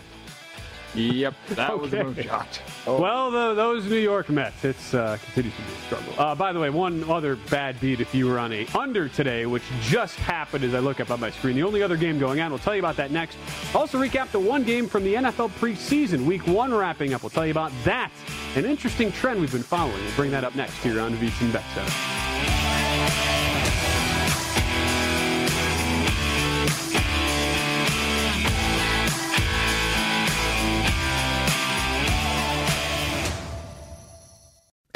[0.94, 1.80] Yep, that okay.
[1.80, 2.60] was a move shot.
[2.86, 3.00] Oh.
[3.00, 6.14] Well, the, those New York Mets, it's uh, continues to be a struggle.
[6.18, 9.46] Uh, by the way, one other bad beat if you were on a under today,
[9.46, 11.56] which just happened as I look up on my screen.
[11.56, 13.38] The only other game going on, we'll tell you about that next.
[13.74, 17.22] Also, recap the one game from the NFL preseason, week one wrapping up.
[17.22, 18.10] We'll tell you about that.
[18.54, 20.02] An interesting trend we've been following.
[20.04, 22.11] We'll bring that up next here on VSiN Bet Center.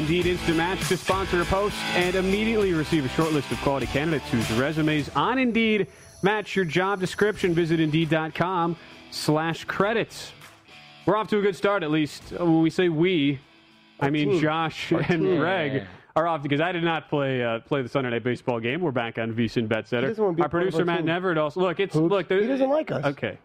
[0.00, 3.84] Indeed Instant Match to sponsor a post and immediately receive a short list of quality
[3.84, 5.88] candidates whose resumes on Indeed
[6.22, 7.52] match your job description.
[7.52, 8.76] Visit Indeed.com
[9.10, 10.32] slash credits.
[11.04, 12.32] We're off to a good start, at least.
[12.32, 13.40] When we say we,
[14.00, 14.40] I mean.
[14.40, 15.38] Josh and.
[15.38, 15.86] Greg
[16.16, 18.80] are off because I did not play uh, play the Sunday night baseball game.
[18.80, 20.14] We're back on VSiN Bet Center.
[20.40, 21.04] Our producer Matt.
[21.04, 21.78] Neverett also look.
[21.78, 22.26] It's look.
[22.30, 23.04] He doesn't like us.
[23.04, 23.36] Okay.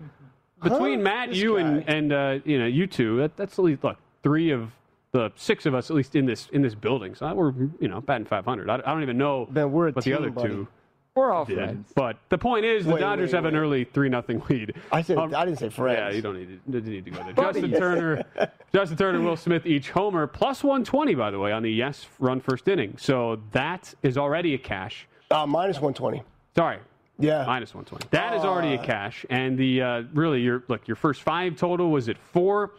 [0.64, 1.04] Between Huh?
[1.04, 3.98] Matt, This you, and and uh, you know you two, that, that's at least look
[4.24, 4.72] three of
[5.16, 7.16] the six of us at least in this in this building.
[7.16, 8.70] So we're you know batting 500.
[8.70, 10.50] I, I don't even know Ben, we're a what the other buddy.
[10.50, 10.68] two
[11.16, 11.56] We're all did.
[11.56, 11.92] friends.
[11.96, 14.74] But the point is, the Wait, Dodgers wait, have an early three nothing lead.
[14.92, 15.98] I said Um, I didn't say friends.
[15.98, 17.34] Yeah, you don't need to, didn't need to go there.
[17.34, 18.24] Justin Turner,
[18.74, 22.42] Justin Turner, Will Smith each homer plus 120 by the way on the yes run
[22.42, 22.96] first inning.
[22.98, 25.08] So that is already a cash.
[25.32, 26.24] Uh, minus 120.
[26.58, 26.80] Sorry,
[27.20, 27.46] Yeah.
[27.48, 28.08] minus 120.
[28.12, 29.26] That is already a cash.
[29.30, 32.74] And the uh, really your look your first five total was at four.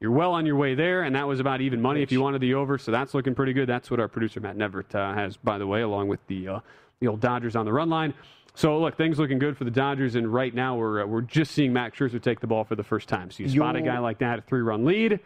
[0.00, 2.40] You're well on your way there, and that was about even money if you wanted
[2.40, 2.78] the over.
[2.78, 3.68] So that's looking pretty good.
[3.68, 6.60] That's what our producer Matt Nevert uh, has, by the way, along with the uh,
[7.00, 8.14] the old Dodgers on the run line.
[8.54, 11.52] So look, things looking good for the Dodgers, and right now we're uh, we're just
[11.52, 13.30] seeing Max Scherzer take the ball for the first time.
[13.30, 15.20] So you spot a guy like that, a three run lead,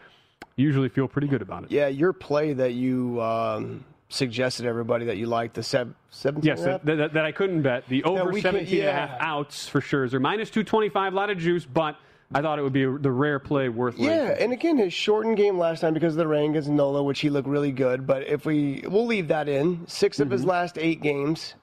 [0.57, 1.71] usually feel pretty good about it.
[1.71, 6.59] Yeah, your play that you um, suggested everybody that you liked the sev- 17 Yes,
[6.59, 6.83] and a half?
[6.83, 7.87] that, that, that I couldn't bet.
[7.89, 10.21] The over can- 17 and a half outs for Scherzer.
[10.21, 11.97] Minus 225, a lot of juice, but
[12.35, 13.97] I thought it would be a, the rare play worth.
[13.99, 17.21] Yeah, and again, his shortened game last time because of the rain against Nola, which
[17.21, 18.07] he looked really good.
[18.07, 20.33] But if we we'll leave that in, 6 of Mm-hmm.
[20.33, 21.55] his last eight games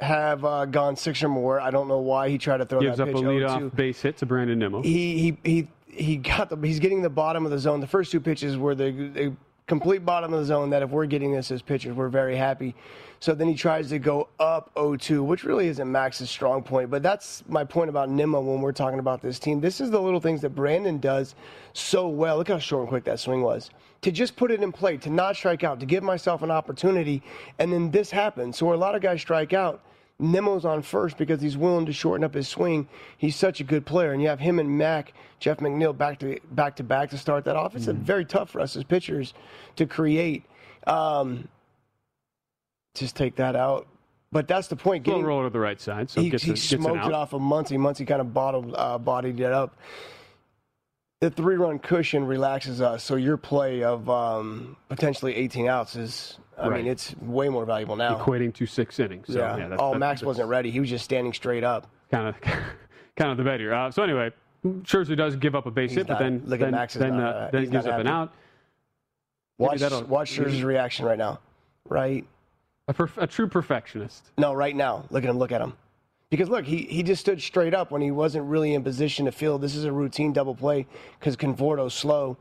[0.00, 1.60] have uh, gone six or more.
[1.60, 3.76] I don't know why he tried to throw Gives that up a pitch leadoff 0-2.
[3.76, 4.82] base hit to Brandon Nimmo.
[4.82, 7.80] He he he he got the he's getting the bottom of the zone.
[7.80, 10.70] The first two pitches were the, the complete bottom of the zone.
[10.70, 12.74] That if we're getting this as pitchers, we're very happy.
[13.20, 16.90] So then he tries to go up 0-2, which really isn't Max's strong point.
[16.90, 19.60] But that's my point about Nimmo when we're talking about this team.
[19.60, 21.34] This is the little things that Brandon does
[21.72, 22.36] so well.
[22.36, 23.70] Look how short and quick that swing was.
[24.02, 27.22] To just put it in play, to not strike out, to give myself an opportunity,
[27.58, 28.58] and then this happens.
[28.58, 29.80] So where a lot of guys strike out,
[30.20, 32.88] Nimmo's on first because he's willing to shorten up his swing.
[33.18, 36.38] He's such a good player, and you have him and Mac, Jeff McNeil, back to
[36.50, 37.74] back to back to start that off.
[37.74, 39.34] It's a very tough for us as pitchers
[39.76, 40.44] to create.
[40.86, 41.48] Um,
[42.94, 43.88] just take that out,
[44.30, 45.02] but that's the point.
[45.02, 47.08] Getting, roller to the right side, so he, gets, he gets smoked out.
[47.08, 47.76] it off of Muncy.
[47.76, 49.76] Muncy kind of bottled, uh, bodied it up.
[51.20, 56.38] The three-run cushion relaxes us, so your play of um, potentially 18 outs is.
[56.58, 56.82] I Right.
[56.82, 58.16] mean, it's way more valuable now.
[58.16, 59.26] equating to six innings.
[59.28, 59.56] So, yeah.
[59.56, 60.70] yeah, that's, oh, that's, Max that's wasn't ready.
[60.70, 61.88] He was just standing straight up.
[62.10, 62.40] kind of
[63.16, 63.74] kind of the bet here.
[63.74, 64.30] Uh, so anyway,
[64.64, 67.16] Scherzer does give up a base He's hit, but then look at then, Max then,
[67.18, 68.32] not, uh, uh, then he's gives up an out.
[69.58, 71.38] Watch, watch Scherzer's reaction right now.
[71.88, 72.26] Right?
[72.88, 74.30] A, perf- a true perfectionist.
[74.36, 75.04] No, right now.
[75.10, 75.38] Look at him.
[75.38, 75.74] Look at him.
[76.30, 79.32] Because look, he, he just stood straight up when he wasn't really in position to
[79.32, 79.60] field.
[79.62, 80.86] This is a routine double play
[81.18, 82.36] because Conforto's slow,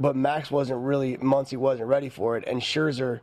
[0.00, 2.44] but Max wasn't really, Muncy wasn't ready for it.
[2.46, 3.20] And Scherzer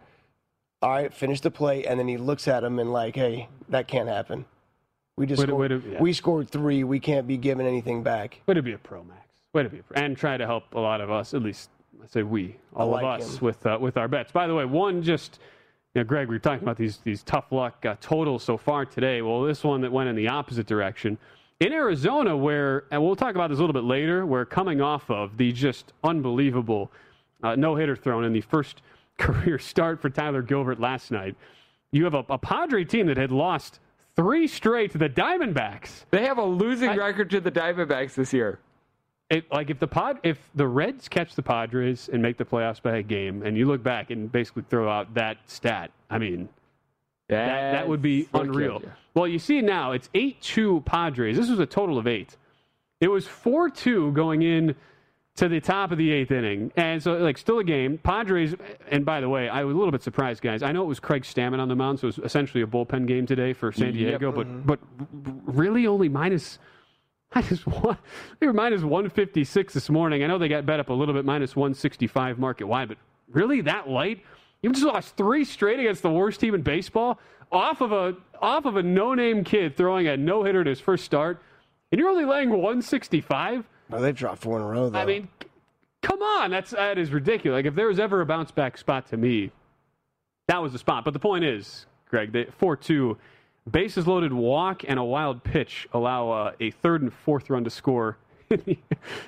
[0.81, 3.87] all right, finish the play, and then he looks at him and like, hey, that
[3.87, 4.45] can't happen.
[5.17, 6.01] We just Way to- scored, way to- yeah.
[6.01, 6.83] we scored three.
[6.83, 8.41] We can't be given anything back.
[8.47, 9.21] Way to be a pro, Max.
[9.53, 10.01] Way to be a pro.
[10.01, 11.69] And try to help a lot of us, at least
[12.03, 13.45] I say we, all like of us, him.
[13.45, 14.31] with uh, with our bets.
[14.31, 15.39] By the way, one just,
[15.93, 18.85] you know, Greg, we were talking about these these tough luck uh, totals so far
[18.85, 19.21] today.
[19.21, 21.17] Well, this one that went in the opposite direction.
[21.61, 25.09] In Arizona, where, and we'll talk about this a little bit later, We're coming off
[25.09, 26.91] of the just unbelievable
[27.41, 28.81] uh, no hitter thrown in the first
[29.17, 31.35] career start for Tyler Gilbert last night,
[31.91, 33.79] you have a, a Padre team that had lost
[34.15, 36.05] three straight to the Diamondbacks.
[36.11, 38.59] They have a losing record to the Diamondbacks this year.
[39.29, 42.81] It, like if the pod, if the Reds catch the Padres and make the playoffs
[42.81, 46.47] by a game, and you look back and basically throw out that stat, I mean,
[47.29, 48.81] that, that would be unreal.
[48.83, 48.91] you.
[49.15, 51.37] Well, you see now it's eight two Padres.
[51.37, 52.37] This was a total of eight.
[53.01, 54.75] It was four two going in
[55.35, 57.97] to the top of the eighth inning, and so like still a game.
[57.97, 58.55] Padres,
[58.89, 60.63] and by the way, I was a little bit surprised, guys.
[60.63, 63.05] I know it was Craig Stammen on the mound, so it was essentially a bullpen
[63.05, 63.93] game today for San Yep.
[63.93, 64.65] Diego, Mhm.
[64.65, 66.57] but but really only minus.
[67.35, 67.97] minus one.
[68.39, 70.23] They were minus 156 this morning.
[70.23, 72.97] I know they got bet up a little bit, minus 165 market wide, but
[73.29, 74.21] really that light?
[74.61, 77.19] You just lost three straight against the worst team in baseball
[77.51, 81.41] off of a off of a no-name kid throwing a no-hitter in his first start,
[81.91, 83.65] and you're only laying 165.
[83.89, 84.99] Well, they've dropped four in a row, though.
[84.99, 85.47] I mean, c-
[86.01, 87.57] come on, that's that is ridiculous.
[87.57, 89.51] Like if there was ever a bounce back spot to me,
[90.47, 91.05] that was the spot.
[91.05, 93.17] But the point is, Greg, the four two,
[93.69, 97.69] bases loaded walk and a wild pitch allow uh, a third and fourth run to
[97.69, 98.17] score
[98.49, 98.77] in the,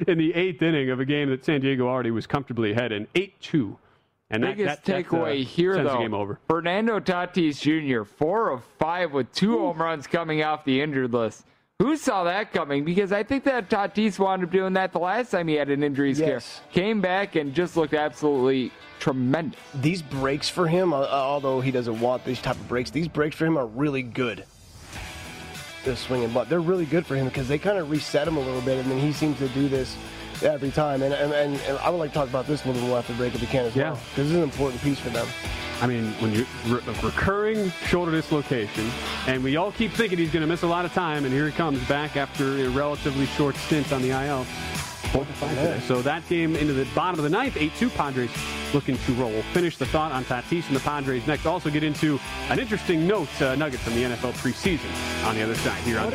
[0.08, 3.08] in the eighth inning of a game that San Diego already was comfortably ahead in
[3.16, 3.78] eight two.
[4.30, 6.38] And that, Biggest that, that, takeaway uh, here, sends the though, game over.
[6.50, 11.46] Fernando Tatis Jr., four of five with two home runs coming off the injured list.
[11.80, 12.84] Who saw that coming?
[12.84, 15.84] Because I think that Tatis wound up doing that the last time he had an
[15.84, 16.30] injury scare.
[16.30, 16.62] Yes.
[16.74, 19.60] Came back and just looked absolutely tremendous.
[19.76, 23.36] these breaks for him, uh, although he doesn't want these type of breaks, these breaks
[23.36, 24.44] for him are really good.
[25.86, 28.42] The swinging butt, they're really good for him because they kind of reset him a
[28.42, 29.96] little bit, and then he seems to do this
[30.44, 31.02] every time.
[31.04, 32.98] And and, and, and I would like to talk about this a little bit more
[33.00, 33.92] after break if we can as Yeah.
[33.92, 35.28] well, because this is an important piece for them.
[35.82, 38.90] I mean, when you re- recurring shoulder dislocation,
[39.28, 41.46] and we all keep thinking he's going to miss a lot of time, and here
[41.46, 44.44] he comes back after a relatively short stint on the IL.
[45.14, 45.80] Four to five today.
[45.88, 48.30] So that game into the bottom of the ninth, 8-2 Padres
[48.74, 49.30] looking to roll.
[49.30, 51.46] We'll finish the thought on Tatis and the Padres next.
[51.46, 52.20] Also get into
[52.50, 54.90] an interesting note uh, nugget from the NFL preseason
[55.26, 56.14] on the other side here on What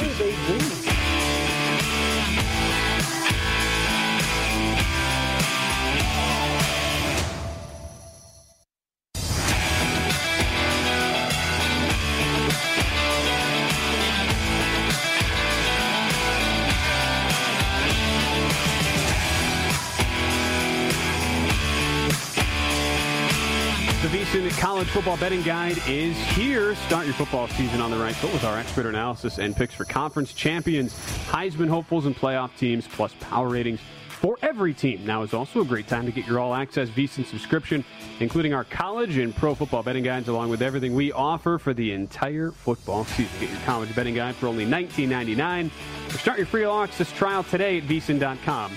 [24.62, 26.77] College Football Betting Guide is here.
[26.77, 29.85] Start your football season on the right foot with our expert analysis and picks for
[29.85, 30.94] conference champions,
[31.27, 35.05] Heisman hopefuls, and playoff teams, plus power ratings for every team.
[35.05, 37.85] Now is also a great time to get your all-access VSiN subscription,
[38.20, 41.90] including our college and pro football betting guides, along with everything we offer for the
[41.90, 43.40] entire football season.
[43.40, 45.72] Get your college betting guide for only $19.99.
[46.14, 48.77] Or start your free all-access trial today at VSiN.com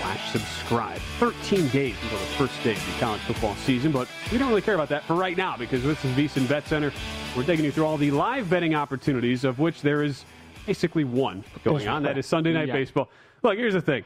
[0.00, 0.98] slash subscribe.
[1.18, 4.62] 13 days until the first day of the college football season, but we don't really
[4.62, 6.92] care about that for right now because this is VSiN Bet Center.
[7.36, 10.24] We're taking you through all the live betting opportunities, of which there is
[10.66, 12.02] basically one going on.
[12.02, 12.74] That is Sunday Night Yeah.
[12.74, 13.08] Baseball.
[13.42, 14.04] Look, here's the thing.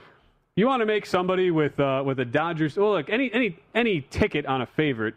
[0.56, 4.02] You want to make somebody with uh, with a Dodgers, well, look, any any any
[4.10, 5.14] ticket on a favorite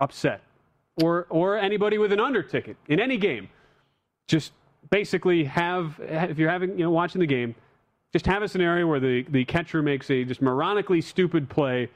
[0.00, 0.40] upset,
[1.00, 3.48] or or anybody with an under ticket in any game,
[4.26, 4.52] just
[4.90, 7.54] basically have if you're having you know watching the game,
[8.12, 11.88] just have a scenario where the the catcher makes a just moronically stupid play,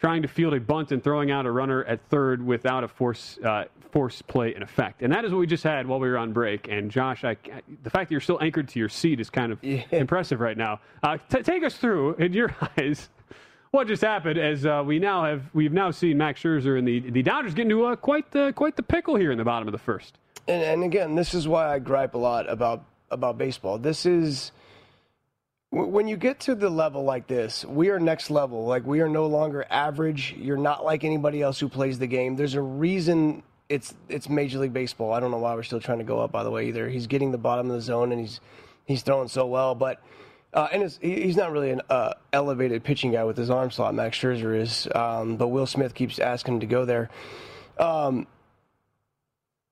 [0.00, 3.38] trying to field a bunt and throwing out a runner at third without a force
[3.44, 6.18] uh, force play in effect, and that is what we just had while we were
[6.18, 6.68] on break.
[6.68, 7.36] And Josh, I,
[7.82, 10.80] the fact that you're still anchored to your seat is kind of impressive right now.
[11.02, 13.08] Uh, t- take us through in your eyes.
[13.70, 14.36] What just happened?
[14.36, 17.62] As uh, we now have, we've now seen Max Scherzer and the the Dodgers get
[17.62, 20.18] into uh, quite the quite the pickle here in the bottom of the first.
[20.48, 23.78] And, and again, this is why I gripe a lot about about baseball.
[23.78, 24.50] This is
[25.70, 28.66] when you get to the level like this, we are next level.
[28.66, 30.34] Like we are no longer average.
[30.36, 32.36] You're not like anybody else who plays the game.
[32.36, 35.12] There's a reason it's it's Major League Baseball.
[35.12, 36.32] I don't know why we're still trying to go up.
[36.32, 38.40] By the way, either he's getting the bottom of the zone and he's
[38.84, 40.02] he's throwing so well, but.
[40.52, 43.94] Uh, and he's not really an uh, elevated pitching guy with his arm slot.
[43.94, 47.08] Max Scherzer is, um, but Will Smith keeps asking him to go there.
[47.78, 48.26] Um,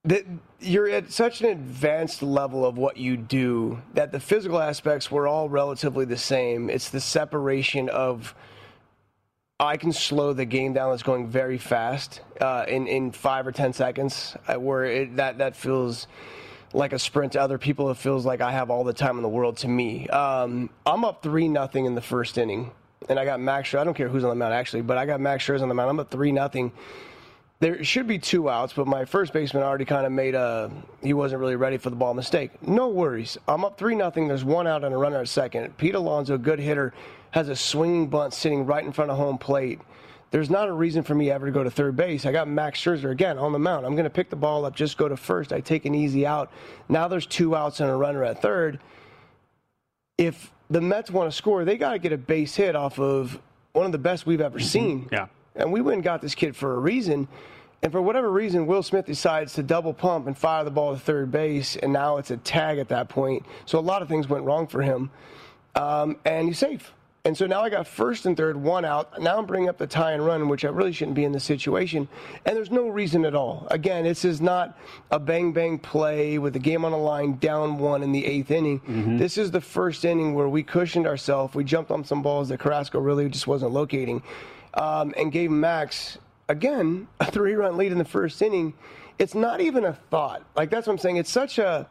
[0.09, 0.25] that
[0.59, 5.29] you're at such an advanced level of what you do that the physical aspects were
[5.29, 6.71] all relatively the same.
[6.71, 8.35] It's the separation of
[9.61, 13.53] I can slow the game down that's going very fast uh, in in five or
[13.53, 16.07] ten seconds, uh, where it, that that feels
[16.73, 17.91] like a sprint to other people.
[17.91, 20.09] It feels like I have all the time in the world to me.
[20.09, 22.71] Um, I'm up three nothing in the first inning,
[23.11, 23.75] and I got Max.
[23.75, 25.75] I don't care who's on the mound actually, but I got Max Scherzer on the
[25.75, 25.91] mound.
[25.91, 26.73] I'm up three nothing.
[27.61, 30.71] There should be two outs, but my first baseman already kind of made a
[31.03, 32.51] he wasn't really ready for the ball mistake.
[32.67, 33.37] No worries.
[33.49, 34.29] I'm up three nothing.
[34.29, 35.77] There's one out and a runner at second.
[35.77, 36.95] Pete Alonso, good hitter,
[37.33, 39.81] has a swinging bunt sitting right in front of home plate.
[40.31, 42.27] There's not a reason for me ever to go to third base.
[42.27, 43.87] I got Max Scherzer again on the mound.
[43.87, 45.53] I'm going to pick the ball up, just go to first.
[45.53, 46.53] I take an easy out.
[46.89, 48.79] Now there's two outs and a runner at third.
[50.17, 53.41] If the Mets want to score, they got to get a base hit off of
[53.73, 55.09] one of the best we've ever seen.
[55.11, 55.27] Yeah.
[55.59, 57.29] And we went and got this kid for a reason.
[57.83, 60.99] And for whatever reason, Will Smith decides to double pump and fire the ball to
[60.99, 63.45] third base, and now it's a tag at that point.
[63.67, 65.11] So a lot of things went wrong for him,
[65.77, 66.93] um, and he's safe.
[67.25, 69.21] And so now I got first and third, one out.
[69.21, 71.45] Now I'm bringing up the tie and run, which I really shouldn't be in this
[71.45, 72.09] situation.
[72.47, 73.67] And there's no reason at all.
[73.71, 74.79] Again, this is not
[75.11, 78.51] a bang bang play with the game on the line, down one in the eighth
[78.51, 78.81] inning.
[79.19, 81.55] This is the first inning where we cushioned ourselves.
[81.55, 84.23] We jumped on some balls that Carrasco really just wasn't locating,
[84.79, 86.19] um, and gave Max
[86.49, 88.73] again a three run lead in the first inning.
[89.19, 90.43] It's not even a thought.
[90.57, 91.17] Like that's what I'm saying.
[91.17, 91.89] It's such a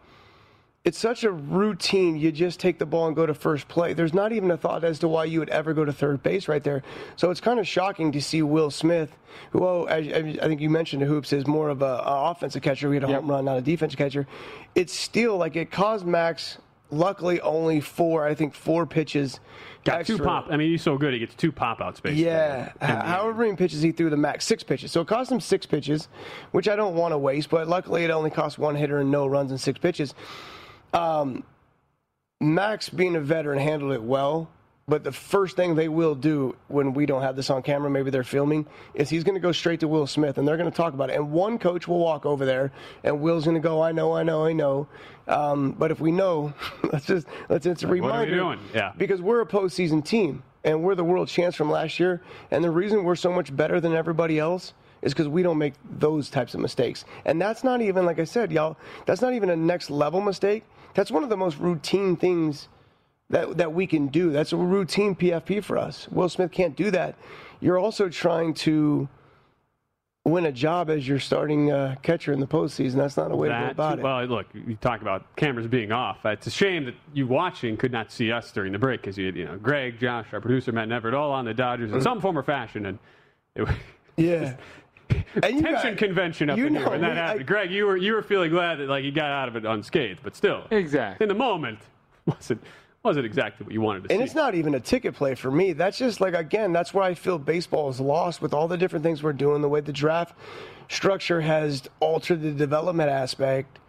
[0.85, 2.15] it's such a routine.
[2.15, 3.91] You just take the ball and go to first play.
[3.91, 6.47] There's not even a thought as to why you would ever go to third base
[6.47, 6.81] right there.
[7.17, 9.11] So it's kind of shocking to see Will Smith,
[9.51, 12.61] who oh, I, I think you mentioned the hoops is more of a, a offensive
[12.61, 12.87] catcher.
[12.87, 14.27] We had a home run, not a defensive catcher.
[14.75, 16.57] It's still like it caused Max.
[16.89, 18.25] Luckily, only four.
[18.25, 19.39] I think four pitches.
[19.83, 20.47] Got two pop.
[20.49, 21.13] I mean, he's so good.
[21.13, 22.25] He gets two pop outs basically.
[22.25, 24.91] Yeah, however many pitches he threw the max, six pitches.
[24.91, 26.07] So it cost him six pitches,
[26.51, 27.49] which I don't want to waste.
[27.49, 30.13] But luckily, it only cost one hitter and no runs and six pitches.
[30.93, 31.43] Um,
[32.39, 34.49] Max, being a veteran, handled it well.
[34.89, 38.09] But the first thing they will do when we don't have this on camera, maybe
[38.09, 40.75] they're filming, is he's going to go straight to Will Smith and they're going to
[40.75, 41.17] talk about it.
[41.17, 42.71] And one coach will walk over there
[43.03, 44.87] and Will's going to go, I know, I know, I know.
[45.27, 46.53] Um, but if we know,
[46.93, 48.35] let's just, let's, it's a Like, what are we reminder.
[48.37, 48.59] doing?
[48.73, 48.93] Yeah.
[48.97, 52.21] Because we're a postseason team and we're the world champs from last year.
[52.49, 55.73] And the reason we're so much better than everybody else is because we don't make
[55.99, 57.03] those types of mistakes.
[57.25, 60.63] And that's not even, like I said, y'all, that's not even a next level mistake.
[60.93, 62.69] That's one of the most routine things
[63.29, 64.31] that, that we can do.
[64.31, 66.07] That's a routine PFP for us.
[66.09, 67.15] Will Smith can't do that.
[67.59, 69.07] You're also trying to
[70.25, 72.95] win a job as your starting uh, catcher in the postseason.
[72.95, 74.03] That's not a way to go about too- it.
[74.03, 76.25] Well, look, you talk about cameras being off.
[76.25, 79.25] It's a shame that you watching could not see us during the break because you
[79.27, 82.21] had, you know, Greg, Josh, our producer, Matt Neverett, all on the Dodgers in some
[82.21, 82.99] form or fashion, and
[83.55, 83.75] it was
[84.17, 84.55] yeah.
[85.41, 87.47] And you tension got- convention up you in here know, when that we- I- happened.
[87.47, 90.19] Greg, you were you were feeling glad that like he got out of it unscathed,
[90.23, 91.79] but still, exactly in the moment,
[92.25, 92.61] wasn't
[93.07, 94.23] wasn't exactly what you wanted to And see.
[94.25, 95.71] it's not even a ticket play for me.
[95.71, 99.03] That's just like again, that's where I feel baseball is lost with all the different
[99.03, 100.35] things we're doing, the way the draft
[100.89, 103.79] structure has altered the development aspect.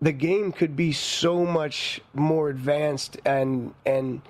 [0.00, 4.22] The game could be so much more advanced and and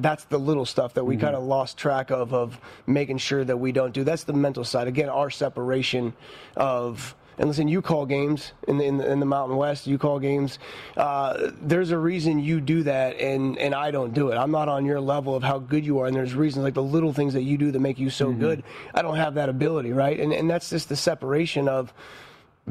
[0.00, 1.26] that's the little stuff that we mm-hmm.
[1.26, 2.58] kind of lost track of of
[2.88, 4.02] making sure that we don't do.
[4.02, 4.88] That's the mental side.
[4.88, 6.12] Again, our separation
[6.56, 9.86] of and listen, you call games in the, in the, in the Mountain West.
[9.86, 10.58] You call games.
[10.96, 14.36] Uh, there's a reason you do that, and and I don't do it.
[14.36, 16.82] I'm not on your level of how good you are, and there's reasons like the
[16.82, 18.62] little things that you do that make you so good.
[18.94, 20.18] I don't have that ability, right?
[20.18, 21.92] And and that's just the separation of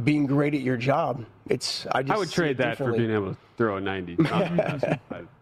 [0.04, 1.26] being great at your job.
[1.50, 4.18] It's I just I would trade that for being able to throw a 90.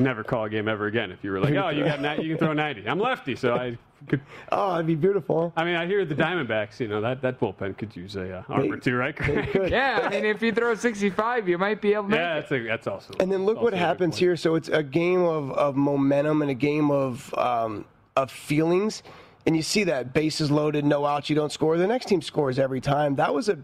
[0.00, 2.24] I'd never call a game ever again if you were like, oh, you got ni-
[2.24, 2.88] you can throw 90.
[2.88, 3.76] I'm lefty, so I
[4.08, 4.22] could.
[4.52, 5.52] Oh, that'd be beautiful.
[5.56, 6.80] I mean, I hear the Diamondbacks.
[6.80, 9.14] You know that that bullpen could use a uh, arm or two, right?
[9.14, 9.48] Greg?
[9.70, 12.16] yeah, I mean, if you throw 65, you might be able to.
[12.16, 13.12] Yeah, make that's a, that's also.
[13.20, 14.36] And then look what happens here.
[14.36, 17.84] So it's a game of, of momentum and a game of um,
[18.16, 19.02] of feelings.
[19.44, 21.76] And you see that bases loaded, no outs, you don't score.
[21.76, 23.16] The next team scores every time.
[23.16, 23.58] That was a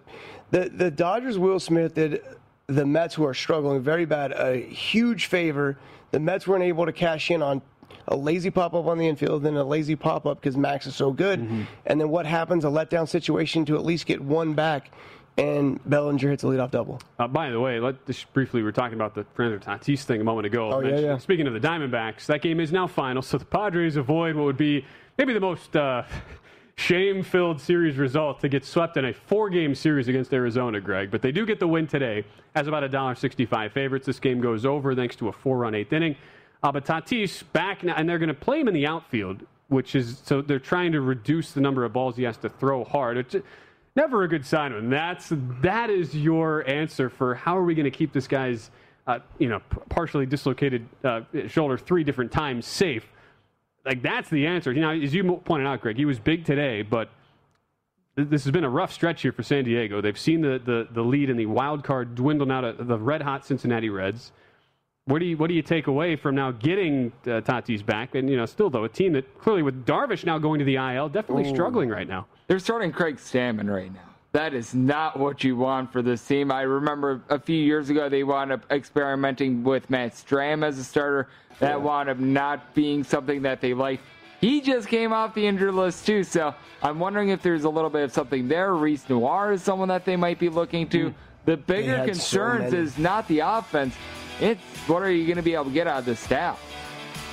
[0.50, 1.38] the the Dodgers.
[1.38, 2.22] Will Smith did
[2.66, 5.78] the Mets, who are struggling very bad, a huge favor.
[6.10, 7.62] The Mets weren't able to cash in on
[8.08, 10.94] a lazy pop up on the infield, then a lazy pop up because Max is
[10.94, 11.40] so good.
[11.86, 12.64] And then what happens?
[12.64, 14.92] A letdown situation to at least get one back,
[15.36, 17.00] and Bellinger hits a leadoff double.
[17.18, 20.20] Uh, by the way, let just briefly, we were talking about the Fernando Tatis thing
[20.20, 20.72] a moment ago.
[20.72, 21.18] Oh, yeah, yeah.
[21.18, 24.56] Speaking of the Diamondbacks, that game is now final, so the Padres avoid what would
[24.56, 24.84] be
[25.18, 26.04] maybe the most uh,
[26.86, 31.10] shame-filled series result to get swept in a four-game series against Arizona, Greg.
[31.10, 32.24] But they do get the win today
[32.54, 34.06] as about a dollar sixty-five favorites.
[34.06, 36.16] This game goes over thanks to a four-run eighth inning.
[36.62, 39.94] Uh, but Tatis back now, and they're going to play him in the outfield, which
[39.94, 43.16] is so they're trying to reduce the number of balls he has to throw hard.
[43.16, 43.36] It's
[43.94, 44.72] never a good sign.
[44.72, 48.70] And that's that is your answer for how are we going to keep this guy's
[49.06, 53.06] uh, you know partially dislocated uh, shoulder three different times safe.
[53.86, 54.72] Like that's the answer.
[54.72, 57.08] You know, as you pointed out, Greg, he was big today, but
[58.16, 60.00] this has been a rough stretch here for San Diego.
[60.00, 63.22] They've seen the, the, the lead in the wild card dwindle now to the red
[63.22, 64.32] hot Cincinnati Reds.
[65.04, 68.16] What do you what do you take away from now getting uh, Tatis back?
[68.16, 70.76] And you know, still though, a team that clearly with Darvish now going to the
[70.76, 71.54] IL, definitely Ooh.
[71.54, 72.26] struggling right now.
[72.48, 74.00] They're starting Craig Stammen right now.
[74.36, 76.52] That is not what you want for this team.
[76.52, 80.84] I remember a few years ago they wound up experimenting with Matt Strahm as a
[80.84, 81.28] starter.
[81.58, 81.76] That yeah.
[81.76, 84.04] wound up not being something that they liked.
[84.42, 87.88] He just came off the injured list too, so I'm wondering if there's a little
[87.88, 88.74] bit of something there.
[88.74, 91.08] Reiss Knehr is someone that they might be looking to.
[91.08, 91.14] Mm.
[91.46, 93.94] The bigger concerns so is not the offense.
[94.38, 96.60] It's what are you going to be able to get out of the staff?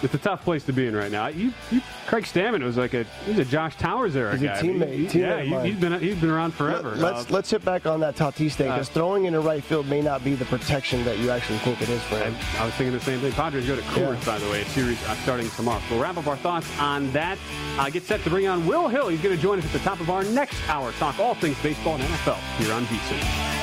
[0.04, 1.28] It's a tough place to be in right now.
[1.28, 4.58] You, you, Craig Stammen was like a he's a Josh Towers era he's guy.
[4.58, 6.96] A teammate, he, teammate yeah, he, has been he's been around forever.
[6.96, 9.40] Let, us uh, let's hit back on that Tatis thing because uh, throwing in the
[9.40, 12.36] right field may not be the protection that you actually think it is for him.
[12.58, 13.32] I, I was thinking the same thing.
[13.32, 14.26] Padres go to Coors, yeah.
[14.26, 15.82] by the way, a series uh, starting tomorrow.
[15.90, 17.38] We'll wrap up our thoughts on that.
[17.78, 19.08] Uh, get set to bring on Will Hill.
[19.08, 20.92] He's going to join us at the top of our next hour.
[20.94, 23.63] Talk all things baseball and NFL here on VSIN.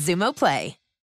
[0.00, 0.79] Xumo Play.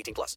[0.00, 0.36] 18 plus.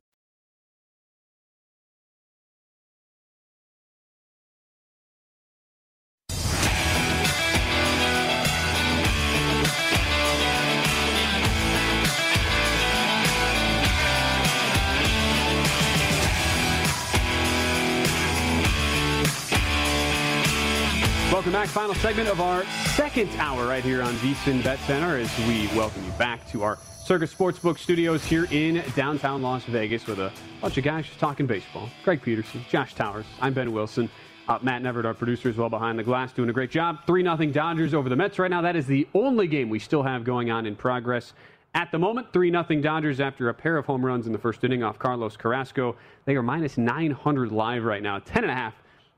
[21.31, 21.67] Welcome back.
[21.67, 22.63] Final segment of our
[22.95, 26.77] second hour right here on VSIN Bet Center as we welcome you back to our
[27.03, 30.31] Circus Sportsbook studios here in downtown Las Vegas with a
[30.61, 31.89] bunch of guys just talking baseball.
[32.05, 34.09] Greg Peterson, Josh Towers, I'm Ben Wilson.
[34.47, 36.99] Uh, Matt Neverett, our producer, is well behind the glass, doing a great job.
[37.05, 38.61] 3 0 Dodgers over the Mets right now.
[38.61, 41.33] That is the only game we still have going on in progress
[41.75, 42.31] at the moment.
[42.31, 45.35] 3 0 Dodgers after a pair of home runs in the first inning off Carlos
[45.35, 45.97] Carrasco.
[46.23, 48.19] They are minus 900 live right now.
[48.19, 48.71] 10.5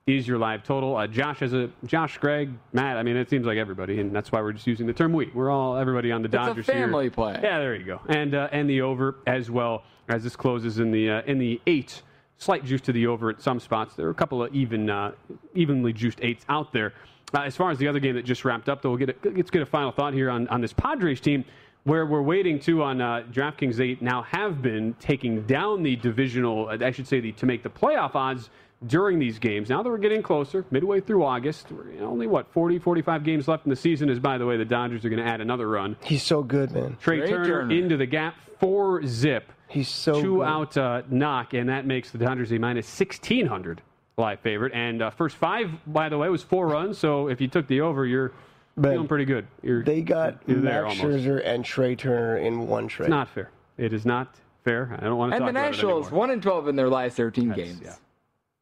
[0.08, 0.96] is your live total.
[0.96, 2.98] Uh, Josh has a Josh, Greg, Matt.
[2.98, 5.32] I mean, it seems like everybody, and that's why we're just using the term we.
[5.34, 7.12] We're all everybody on the Dodgers it's a family here.
[7.12, 7.40] play.
[7.42, 10.92] Yeah, there you go, and uh, and the over as well as this closes in
[10.92, 12.04] the uh, in the eight.
[12.38, 13.96] Slight juice to the over at some spots.
[13.96, 15.14] There are a couple of even uh,
[15.56, 16.94] evenly juiced eights out there.
[17.34, 19.30] Uh, as far as the other game that just wrapped up, though, we'll get a,
[19.30, 21.44] let's get a final thought here on on this Padres team
[21.86, 23.76] where we're waiting to on uh, DraftKings.
[23.76, 27.70] They now have been taking down the divisional, I should say, the to make the
[27.70, 28.52] playoff odds
[28.86, 29.70] during these games.
[29.70, 31.68] Now that we're getting closer, midway through August,
[32.02, 34.10] only what 40, 45 games left in the season.
[34.10, 35.96] Is by the way, the Dodgers are going to add another run.
[36.04, 36.98] He's so good, man.
[37.02, 39.52] Trea, Turner, Turner, into the gap, four zip.
[39.68, 40.48] He's so two good.
[40.48, 43.82] out uh, knock, and that makes the Dodgers a minus sixteen hundred
[44.18, 44.74] live favorite.
[44.74, 46.98] And uh, first five, by the way, was four runs.
[46.98, 48.32] So if you took the over, you're
[48.78, 49.48] But feeling pretty good.
[49.64, 51.26] You're, They got you're there Max almost.
[51.26, 53.08] Scherzer and Trea Turner in one trade.
[53.08, 53.50] It's not fair.
[53.78, 54.96] It is not fair.
[55.00, 56.90] I don't want to And talk the about it Nationals one and twelve in their
[56.90, 57.82] last thirteen games.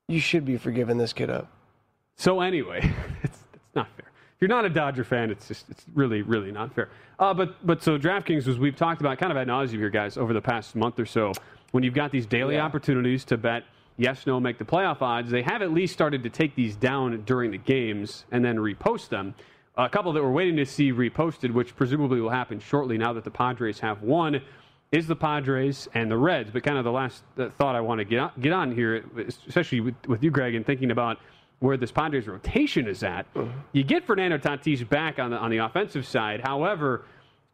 [0.07, 1.49] You should be forgiving this kid up.
[2.15, 2.79] So anyway,
[3.23, 4.07] it's it's not fair.
[4.07, 6.89] If you're not a Dodger fan, it's just it's really really not fair.
[7.19, 10.17] Uh, but but so DraftKings was we've talked about kind of ad nauseum here, guys,
[10.17, 11.31] over the past month or so.
[11.71, 13.63] When you've got these daily opportunities to bet
[13.97, 17.21] yes, no, make the playoff odds, they have at least started to take these down
[17.23, 19.33] during the games and then repost them.
[19.75, 23.23] A couple that we're waiting to see reposted, which presumably will happen shortly now that
[23.23, 24.41] the Padres have won,
[24.93, 26.51] is the Padres and the Reds.
[26.51, 29.03] But kind of the last uh, thought I want to get on, get on here,
[29.47, 31.17] especially with, with you, Greg, and thinking about
[31.59, 33.25] where this Padres rotation is at.
[33.71, 36.41] You get Fernando Tatis back on the on the offensive side.
[36.41, 37.05] However,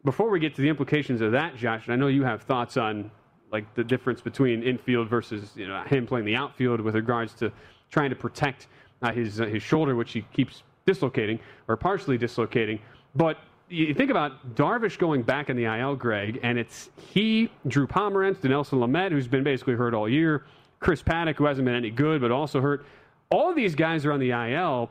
[0.04, 2.76] before we get to the implications of that, Josh, and I know you have thoughts
[2.76, 3.10] on
[3.50, 7.50] like the difference between infield versus you know him playing the outfield with regards to
[7.90, 8.66] trying to protect
[9.00, 11.38] uh, his uh, his shoulder, which he keeps dislocating
[11.68, 12.78] or partially dislocating.
[13.14, 13.38] But
[13.70, 18.38] you think about Darvish going back in the IL, Greg, and it's he, Drew Pomeranz,
[18.38, 20.44] Dinelson Lamet, who's been basically hurt all year,
[20.80, 22.84] Chris Paddack, who hasn't been any good but also hurt.
[23.30, 24.90] All of these guys are on the IL.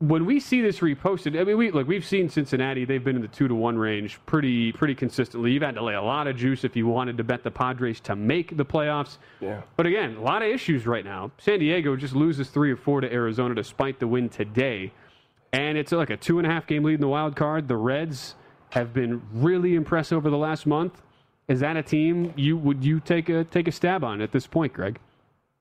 [0.00, 3.22] When we see this reposted, I mean, we look, we've seen Cincinnati; they've been in
[3.22, 5.52] the two to one range pretty, pretty consistently.
[5.52, 8.00] You've had to lay a lot of juice if you wanted to bet the Padres
[8.00, 9.16] to make the playoffs.
[9.40, 9.62] Yeah.
[9.76, 11.30] But again, a lot of issues right now.
[11.38, 14.92] San Diego just loses three or four to Arizona despite the win today.
[15.54, 17.68] And it's like a two and a half game lead in the wild card.
[17.68, 18.34] The Reds
[18.70, 21.00] have been really impressive over the last month.
[21.46, 24.46] Is that a team you would you take a take a stab on at this
[24.46, 24.98] point, Greg?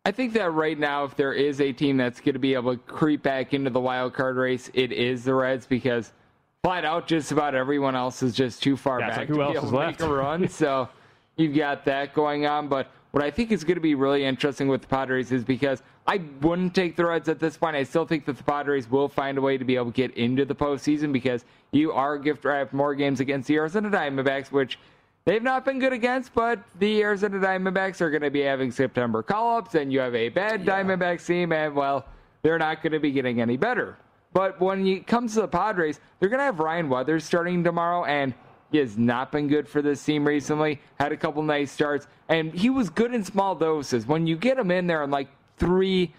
[0.06, 2.74] I think that right now, if there is a team that's going to be able
[2.76, 6.12] to creep back into the wild card race, it is the Reds because
[6.64, 9.42] flat out, just about everyone else is just too far Yeah, back like, who to
[9.44, 10.00] else be able is to left?
[10.02, 10.48] make a run.
[10.50, 10.90] so
[11.38, 12.68] you've got that going on.
[12.68, 15.84] But what I think is going to be really interesting with the Padres is because
[16.08, 17.76] I wouldn't take the Reds at this point.
[17.76, 20.18] I still think that the Padres will find a way to be able to get
[20.18, 24.80] into the postseason because you are gift wrapped more games against the Arizona Diamondbacks, which
[25.26, 29.22] they've not been good against, but the Arizona Diamondbacks are going to be having September
[29.22, 32.08] call ups, and you have a bad Diamondbacks team, and well,
[32.42, 33.96] they're not going to be getting any better.
[34.34, 38.06] But when it comes to the Padres, they're going to have Ryan Weathers starting tomorrow,
[38.06, 38.34] and
[38.74, 40.82] he has not been good for this team recently.
[41.00, 44.08] Had a couple nice starts, and he was good in small doses.
[44.08, 46.12] When you get him in there in like three,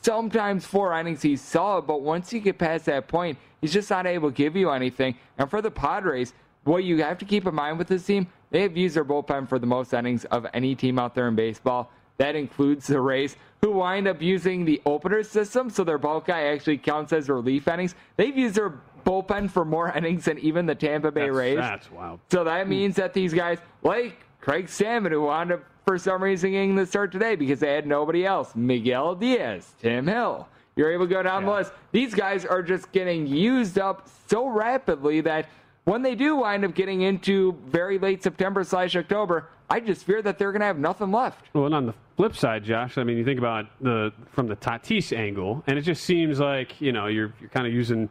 [0.00, 4.06] sometimes four innings, he's solid, but once you get past that point, he's just not
[4.06, 5.16] able to give you anything.
[5.36, 6.32] And for the Padres,
[6.64, 9.46] what you have to keep in mind with this team, they have used their bullpen
[9.46, 11.92] for the most innings of any team out there in baseball.
[12.16, 16.44] That includes the Rays, who wind up using the opener system, so their bulk guy
[16.44, 17.94] actually counts as relief innings.
[18.16, 21.56] They've used their bullpen for more innings than even the Tampa Bay That's- Rays.
[21.56, 22.20] that's wild.
[22.30, 26.50] So that means that these guys, like Craig Stammen, who wound up for some reason
[26.52, 30.48] getting the start today because they had nobody else, Miguel Diaz, Tim Hill.
[30.76, 31.72] You're able to go down the list.
[31.90, 35.48] These guys are just getting used up so rapidly that
[35.84, 40.22] when they do wind up getting into very late September slash October, I just fear
[40.22, 41.46] that they're going to have nothing left.
[41.52, 44.56] Well, and on the flip side, Josh, I mean, you think about the from the
[44.56, 48.08] Tatis angle, and it just seems like you know you're you're kind of using.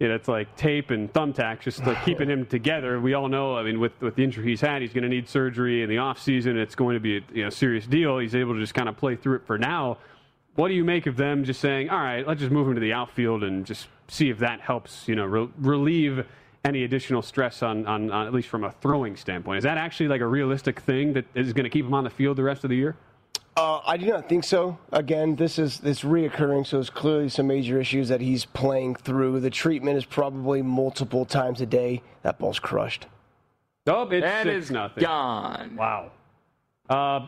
[0.00, 3.00] You know, it's like tape and thumbtacks, just like keeping him together.
[3.00, 5.28] We all know, I mean, with, with the injury he's had, he's going to need
[5.28, 6.54] surgery in the offseason.
[6.54, 8.18] It's going to be a you know, serious deal.
[8.18, 9.98] He's able to just kind of play through it for now.
[10.54, 12.80] What do you make of them just saying, all right, let's just move him to
[12.80, 16.24] the outfield and just see if that helps, you know, re- relieve
[16.64, 19.58] any additional stress on, on, on, at least from a throwing standpoint?
[19.58, 22.10] Is that actually like a realistic thing that is going to keep him on the
[22.10, 22.96] field the rest of the year?
[23.58, 24.78] Uh, I do not think so.
[24.92, 29.40] Again, this is this reoccurring, so it's clearly some major issues that he's playing through.
[29.40, 32.02] The treatment is probably multiple times a day.
[32.22, 33.06] That ball's crushed.
[33.88, 35.02] Oh, it's That six is nothing.
[35.02, 35.74] gone.
[35.74, 36.12] Wow.
[36.88, 37.26] Uh,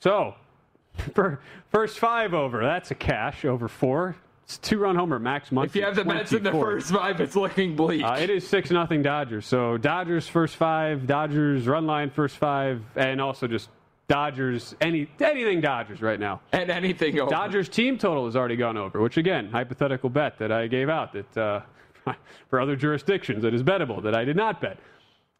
[0.00, 0.34] so,
[1.14, 4.16] for first five over, that's a cash over four.
[4.44, 5.64] It's two run homer Max Muncy.
[5.64, 8.04] If you have the Mets in the first five, it's looking bleak.
[8.04, 9.46] Uh, it is six nothing Dodgers.
[9.46, 13.70] So Dodgers first five, Dodgers run line first five, and also just
[14.10, 16.40] Dodgers any anything Dodgers right now.
[16.50, 17.30] and anything over.
[17.30, 21.12] Dodgers team total has already gone over, which again, hypothetical bet that I gave out
[21.12, 21.60] that uh,
[22.50, 24.78] for other jurisdictions that is bettable that I did not bet.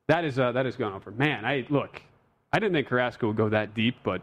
[0.06, 1.10] That is uh, that has gone over.
[1.10, 2.00] Man, I look,
[2.52, 4.22] I didn't think Carrasco would go that deep, but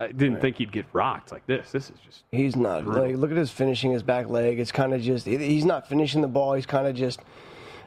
[0.00, 1.70] I didn't think he'd get rocked like this.
[1.70, 2.84] This is just He's not.
[2.84, 4.58] Like, look at his finishing his back leg.
[4.58, 5.24] It's kind of just.
[5.24, 6.54] He's not finishing the ball.
[6.54, 7.20] He's kind of just.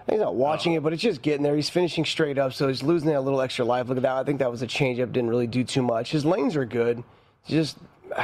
[0.10, 1.56] He's not watching it, but it's just getting there.
[1.56, 3.90] He's finishing straight up, so he's losing that little extra life.
[3.90, 4.16] Look at that.
[4.16, 5.12] I think that was a changeup.
[5.12, 6.12] Didn't really do too much.
[6.12, 7.04] His lanes are good.
[7.42, 7.78] It's just.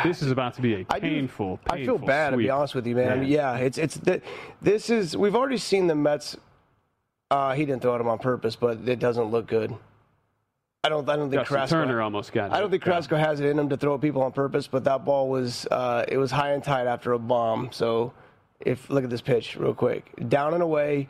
[0.03, 1.59] this is about to be a I do- painful.
[1.69, 3.11] I feel painful bad to be honest with you, man.
[3.11, 4.21] I mean, yeah, it's it's th-
[4.61, 6.37] this is we've already seen the Mets.
[7.29, 9.75] Uh, he didn't throw at him on purpose, but it doesn't look good.
[10.85, 11.07] I don't.
[11.09, 11.75] I don't think Justin Carrasco.
[11.77, 12.51] Turner almost got.
[12.51, 14.83] I don't think Carrasco has it in him to throw at people on purpose, but
[14.85, 17.69] that ball was uh, it was high and tight after a bomb.
[17.71, 18.13] So
[18.61, 21.07] if look at this pitch real quick, down and away,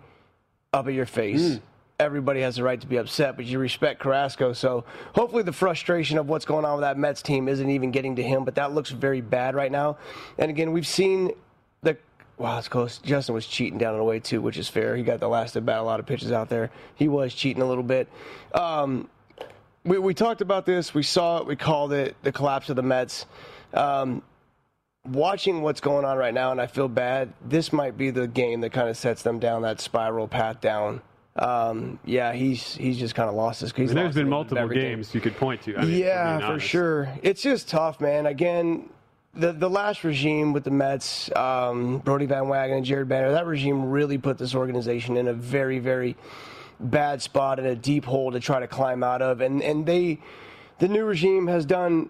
[0.74, 1.60] up at your face.
[2.00, 4.54] Everybody has the right to be upset, but you respect Carrasco.
[4.54, 8.16] So hopefully the frustration of what's going on with that Mets team isn't even getting
[8.16, 8.44] to him.
[8.44, 9.98] But that looks very bad right now.
[10.38, 11.32] And again, we've seen
[11.84, 11.98] the
[12.38, 12.98] wow, it's close.
[12.98, 14.98] Justin was cheating down and away too, which is fair.
[14.98, 16.72] He got the last at bat, a lot of pitches out there.
[16.96, 18.10] He was cheating a little bit.
[18.54, 19.08] Um,
[19.86, 20.94] we, we talked about this.
[20.94, 21.46] We saw it.
[21.46, 23.26] We called it the collapse of the Mets.
[23.74, 24.24] Um,
[25.06, 27.34] watching what's going on right now, and I feel bad.
[27.46, 31.02] This might be the game that kind of sets them down that spiral path down.
[31.36, 33.74] Um, yeah, he's he's just kind of lost his.
[33.74, 35.78] I He's mean, there's been a little bit of multiple games you could point to.
[35.78, 37.10] I mean, yeah, for sure.
[37.24, 38.28] It's just tough, man.
[38.28, 38.90] Again,
[39.34, 43.48] the the last regime with the Mets, um, Brodie Van Wagenen and Jared Banner, that
[43.48, 46.16] regime really put this organization in a very, very
[46.80, 49.42] bad spot and a deep hole to try to climb out of.
[49.42, 50.20] And and they,
[50.78, 52.10] the new regime has done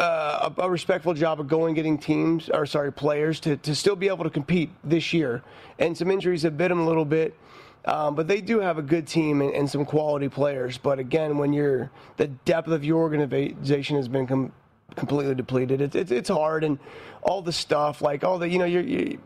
[0.00, 3.96] uh, a, a respectful job of going getting teams or sorry players to, to still
[3.96, 5.42] be able to compete this year.
[5.78, 7.36] And some injuries have bit them a little bit.
[7.84, 10.78] Um, but they do have a good team and, and some quality players.
[10.78, 14.52] But again, when you're the depth of your organization has been com-
[14.96, 16.78] completely depleted, it's, it's it's hard and
[17.22, 19.18] all the stuff like all the you know you're, you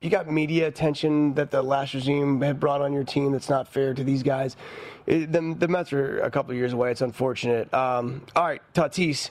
[0.00, 3.68] you got media attention that the last regime had brought on your team that's not
[3.68, 4.56] fair to these guys.
[5.06, 6.92] It, the, the Mets are a couple years away.
[6.92, 7.72] It's unfortunate.
[7.74, 9.30] Um, all right, Tatis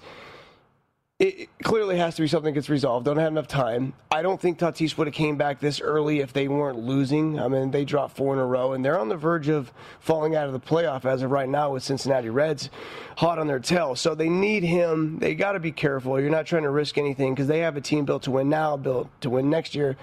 [1.19, 3.05] it clearly has to be something that gets resolved.
[3.05, 3.91] Don't have enough time.
[4.09, 7.37] I don't think Tatis would have came back this early if they weren't losing.
[7.37, 10.37] I mean, they dropped four in a row, and they're on the verge of falling
[10.37, 12.69] out of the playoff as of right now with Cincinnati Reds
[13.17, 13.97] hot on their tail.
[13.97, 15.19] So they need him.
[15.19, 16.17] They got to be careful.
[16.21, 18.77] You're not trying to risk anything because they have a team built to win now,
[18.77, 19.97] built to win next year,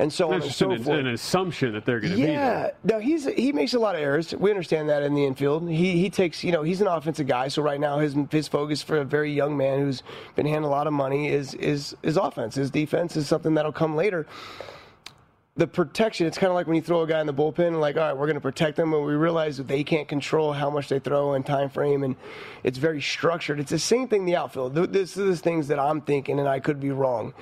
[0.00, 0.98] and so on That's and so an, forth.
[0.98, 2.32] an assumption that they're going to be there.
[2.32, 4.34] Yeah, no, he's he makes a lot of errors.
[4.34, 5.68] We understand that in the infield.
[5.68, 8.82] He he takes you know he's an offensive guy, so right now his his focus
[8.82, 10.02] for a very young man who's
[10.36, 12.54] been handing a lot of money is is is offense.
[12.54, 14.26] His defense is something that'll come later.
[15.56, 17.80] The protection, it's kind of like when you throw a guy in the bullpen and
[17.80, 20.54] like, all right, we're going to protect them, but we realize that they can't control
[20.54, 22.16] how much they throw and time frame, and
[22.62, 23.60] it's very structured.
[23.60, 24.74] It's the same thing in the outfield.
[24.74, 27.34] This is the things that I'm thinking, and I could be wrong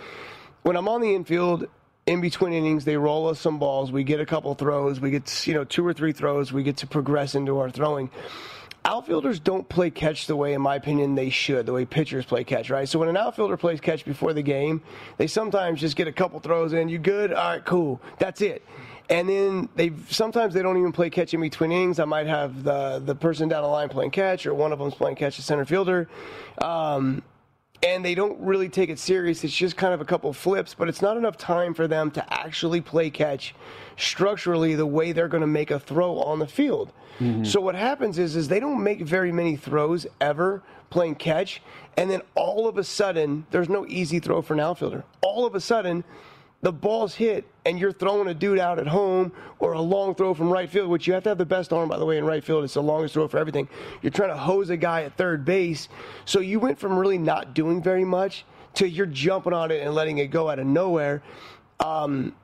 [0.62, 1.66] when I'm on the infield,
[2.08, 3.92] in between innings, they roll us some balls.
[3.92, 4.98] We get a couple throws.
[4.98, 6.52] We get you know two or three throws.
[6.52, 8.10] We get to progress into our throwing.
[8.84, 11.66] Outfielders don't play catch the way, in my opinion, they should.
[11.66, 12.88] The way pitchers play catch, right?
[12.88, 14.80] So when an outfielder plays catch before the game,
[15.18, 16.88] they sometimes just get a couple throws in.
[16.88, 17.34] You good?
[17.34, 18.00] All right, cool.
[18.18, 18.64] That's it.
[19.10, 21.98] And then they sometimes they don't even play catch in between innings.
[21.98, 24.94] I might have the the person down the line playing catch, or one of them's
[24.94, 26.08] playing catch, the center fielder.
[26.58, 27.22] Um,
[27.82, 29.44] and they don't really take it serious.
[29.44, 32.34] It's just kind of a couple flips, but it's not enough time for them to
[32.34, 33.54] actually play catch
[33.96, 36.92] structurally the way they're going to make a throw on the field.
[37.20, 37.44] Mm-hmm.
[37.44, 41.60] So what happens is is they don't make very many throws ever playing catch,
[41.96, 45.04] and then all of a sudden there's no easy throw for an outfielder.
[45.20, 46.04] All of a sudden
[46.60, 50.34] the ball's hit and you're throwing a dude out at home or a long throw
[50.34, 52.24] from right field, which you have to have the best arm, by the way, in
[52.24, 52.64] right field.
[52.64, 53.68] It's the longest throw for everything.
[54.02, 55.88] You're trying to hose a guy at third base.
[56.24, 58.44] So you went from really not doing very much
[58.74, 61.22] to you're jumping on it and letting it go out of nowhere.
[61.80, 62.34] Um,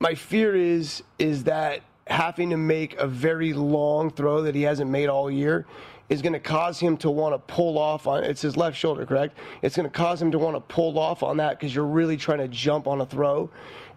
[0.00, 4.90] my fear is is that having to make a very long throw that he hasn't
[4.90, 5.66] made all year
[6.12, 9.06] is going to cause him to want to pull off on it's his left shoulder
[9.06, 11.86] correct it's going to cause him to want to pull off on that because you're
[11.86, 13.48] really trying to jump on a throw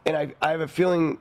[0.05, 1.18] and I, I have a feeling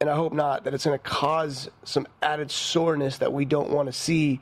[0.00, 3.70] and i hope not that it's going to cause some added soreness that we don't
[3.70, 4.40] want to see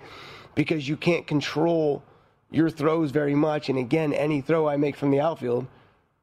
[0.55, 2.03] because you can't control
[2.51, 5.67] your throws very much and again any throw i make from the outfield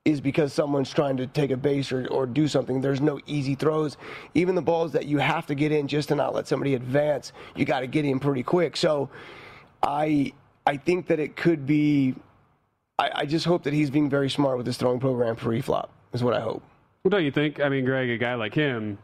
[0.05, 2.81] is because someone's trying to take a base or, or do something.
[2.81, 3.97] There's no easy throws.
[4.33, 7.33] Even the balls that you have to get in just to not let somebody advance,
[7.55, 8.75] you got to get in pretty quick.
[8.75, 9.11] So
[9.83, 10.33] I
[10.65, 12.15] I think that it could be.
[12.99, 15.89] I, I just hope that he's being very smart with his throwing program pre-flop.
[16.13, 16.61] Is what I hope.
[17.03, 17.59] Well, don't you think?
[17.59, 18.97] I mean, Greg, a guy like him,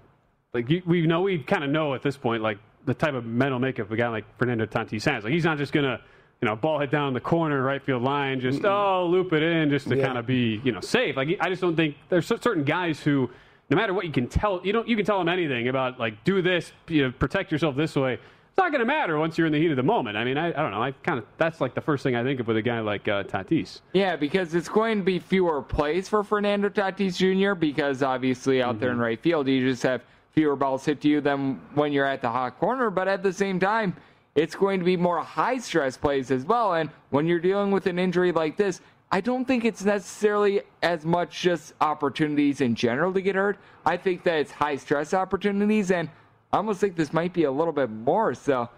[0.54, 3.26] like you, we know, we kind of know at this point, like the type of
[3.26, 5.24] mental makeup a guy like Fernando Tatis has.
[5.24, 6.00] Like he's not just gonna,
[6.42, 9.70] you know, ball hit down the corner, right field line, just oh loop it in,
[9.70, 10.06] just to Yeah.
[10.06, 11.16] kind of be, you know, safe.
[11.18, 13.30] Like I just don't think there's certain guys who,
[13.72, 16.24] no matter what you can tell, you don't, you can tell them anything about like
[16.24, 18.20] do this, you know, protect yourself this way.
[18.58, 20.18] It's not going to matter once you're in the heat of the moment.
[20.18, 20.82] I mean, I, I don't know.
[20.82, 23.08] I kind of that's like the first thing I think of with a guy like
[23.08, 23.82] uh, Tatis.
[23.94, 27.54] Yeah, because it's going to be fewer plays for Fernando Tatis Jr.
[27.54, 30.02] because obviously out there in right field you just have
[30.32, 32.90] fewer balls hit to you than when you're at the hot corner.
[32.90, 33.96] But at the same time,
[34.34, 36.74] it's going to be more high stress plays as well.
[36.74, 38.82] And when you're dealing with an injury like this,
[39.12, 43.60] I don't think it's necessarily as much just opportunities in general to get hurt.
[43.86, 46.10] I think that it's high stress opportunities, and
[46.52, 48.34] I almost think this might be a little bit more.
[48.34, 48.70] So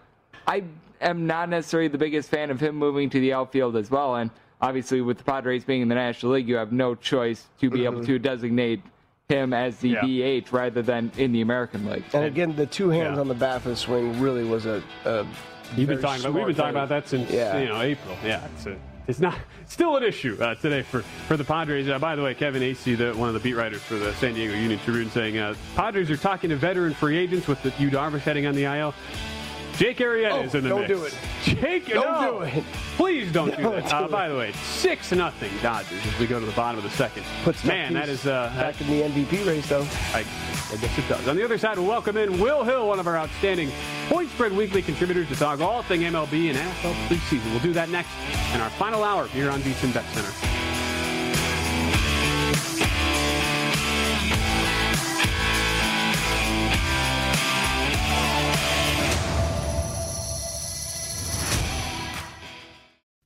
[0.47, 0.63] I
[1.01, 4.15] am not necessarily the biggest fan of him moving to the outfield as well.
[4.15, 7.69] And obviously, with the Padres being in the National League, you have no choice to
[7.69, 8.07] be able mm-hmm.
[8.07, 8.81] to designate
[9.27, 10.39] him as the Yeah.
[10.41, 12.03] DH rather than in the American League.
[12.13, 14.83] And again, the two hands on the bat for the swing really was a.
[15.05, 15.25] a
[15.77, 16.33] You've been very talking about.
[16.33, 17.59] We've been smart talking about that since Yeah.
[17.59, 18.17] you know April.
[18.23, 18.75] Yeah, it's a,
[19.09, 19.35] it's not
[19.65, 21.89] still an issue uh, today for for the Padres.
[21.89, 24.35] Uh, by the way, Kevin Acee, the one of the beat writers for the San
[24.35, 27.89] Diego Union Tribune, saying uh, Padres are talking to veteran free agents with the Yu
[27.89, 28.93] Darvish heading on the IL.
[29.79, 30.91] Jake Arrieta Oh, is in the don't mix.
[30.93, 31.15] do it.
[31.43, 32.39] Jake, Don't no.
[32.39, 32.63] do it.
[32.97, 33.93] Please don't do Don't that.
[33.93, 34.11] Uh, it.
[34.11, 37.23] by the way, six nothing Dodgers as we go to the bottom of the second.
[37.45, 39.87] Puts Man, that is uh, back in the MVP race, though.
[40.13, 40.25] I,
[40.71, 41.25] I guess it does.
[41.29, 43.71] On the other side, we'll welcome in Will Hill, one of our outstanding
[44.09, 47.49] Point Spread Weekly contributors to talk all thing MLB and NFL preseason.
[47.51, 48.09] We'll do that next
[48.53, 50.68] in our final hour here on VSiN Bet Center.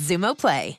[0.00, 0.78] Xumo Play.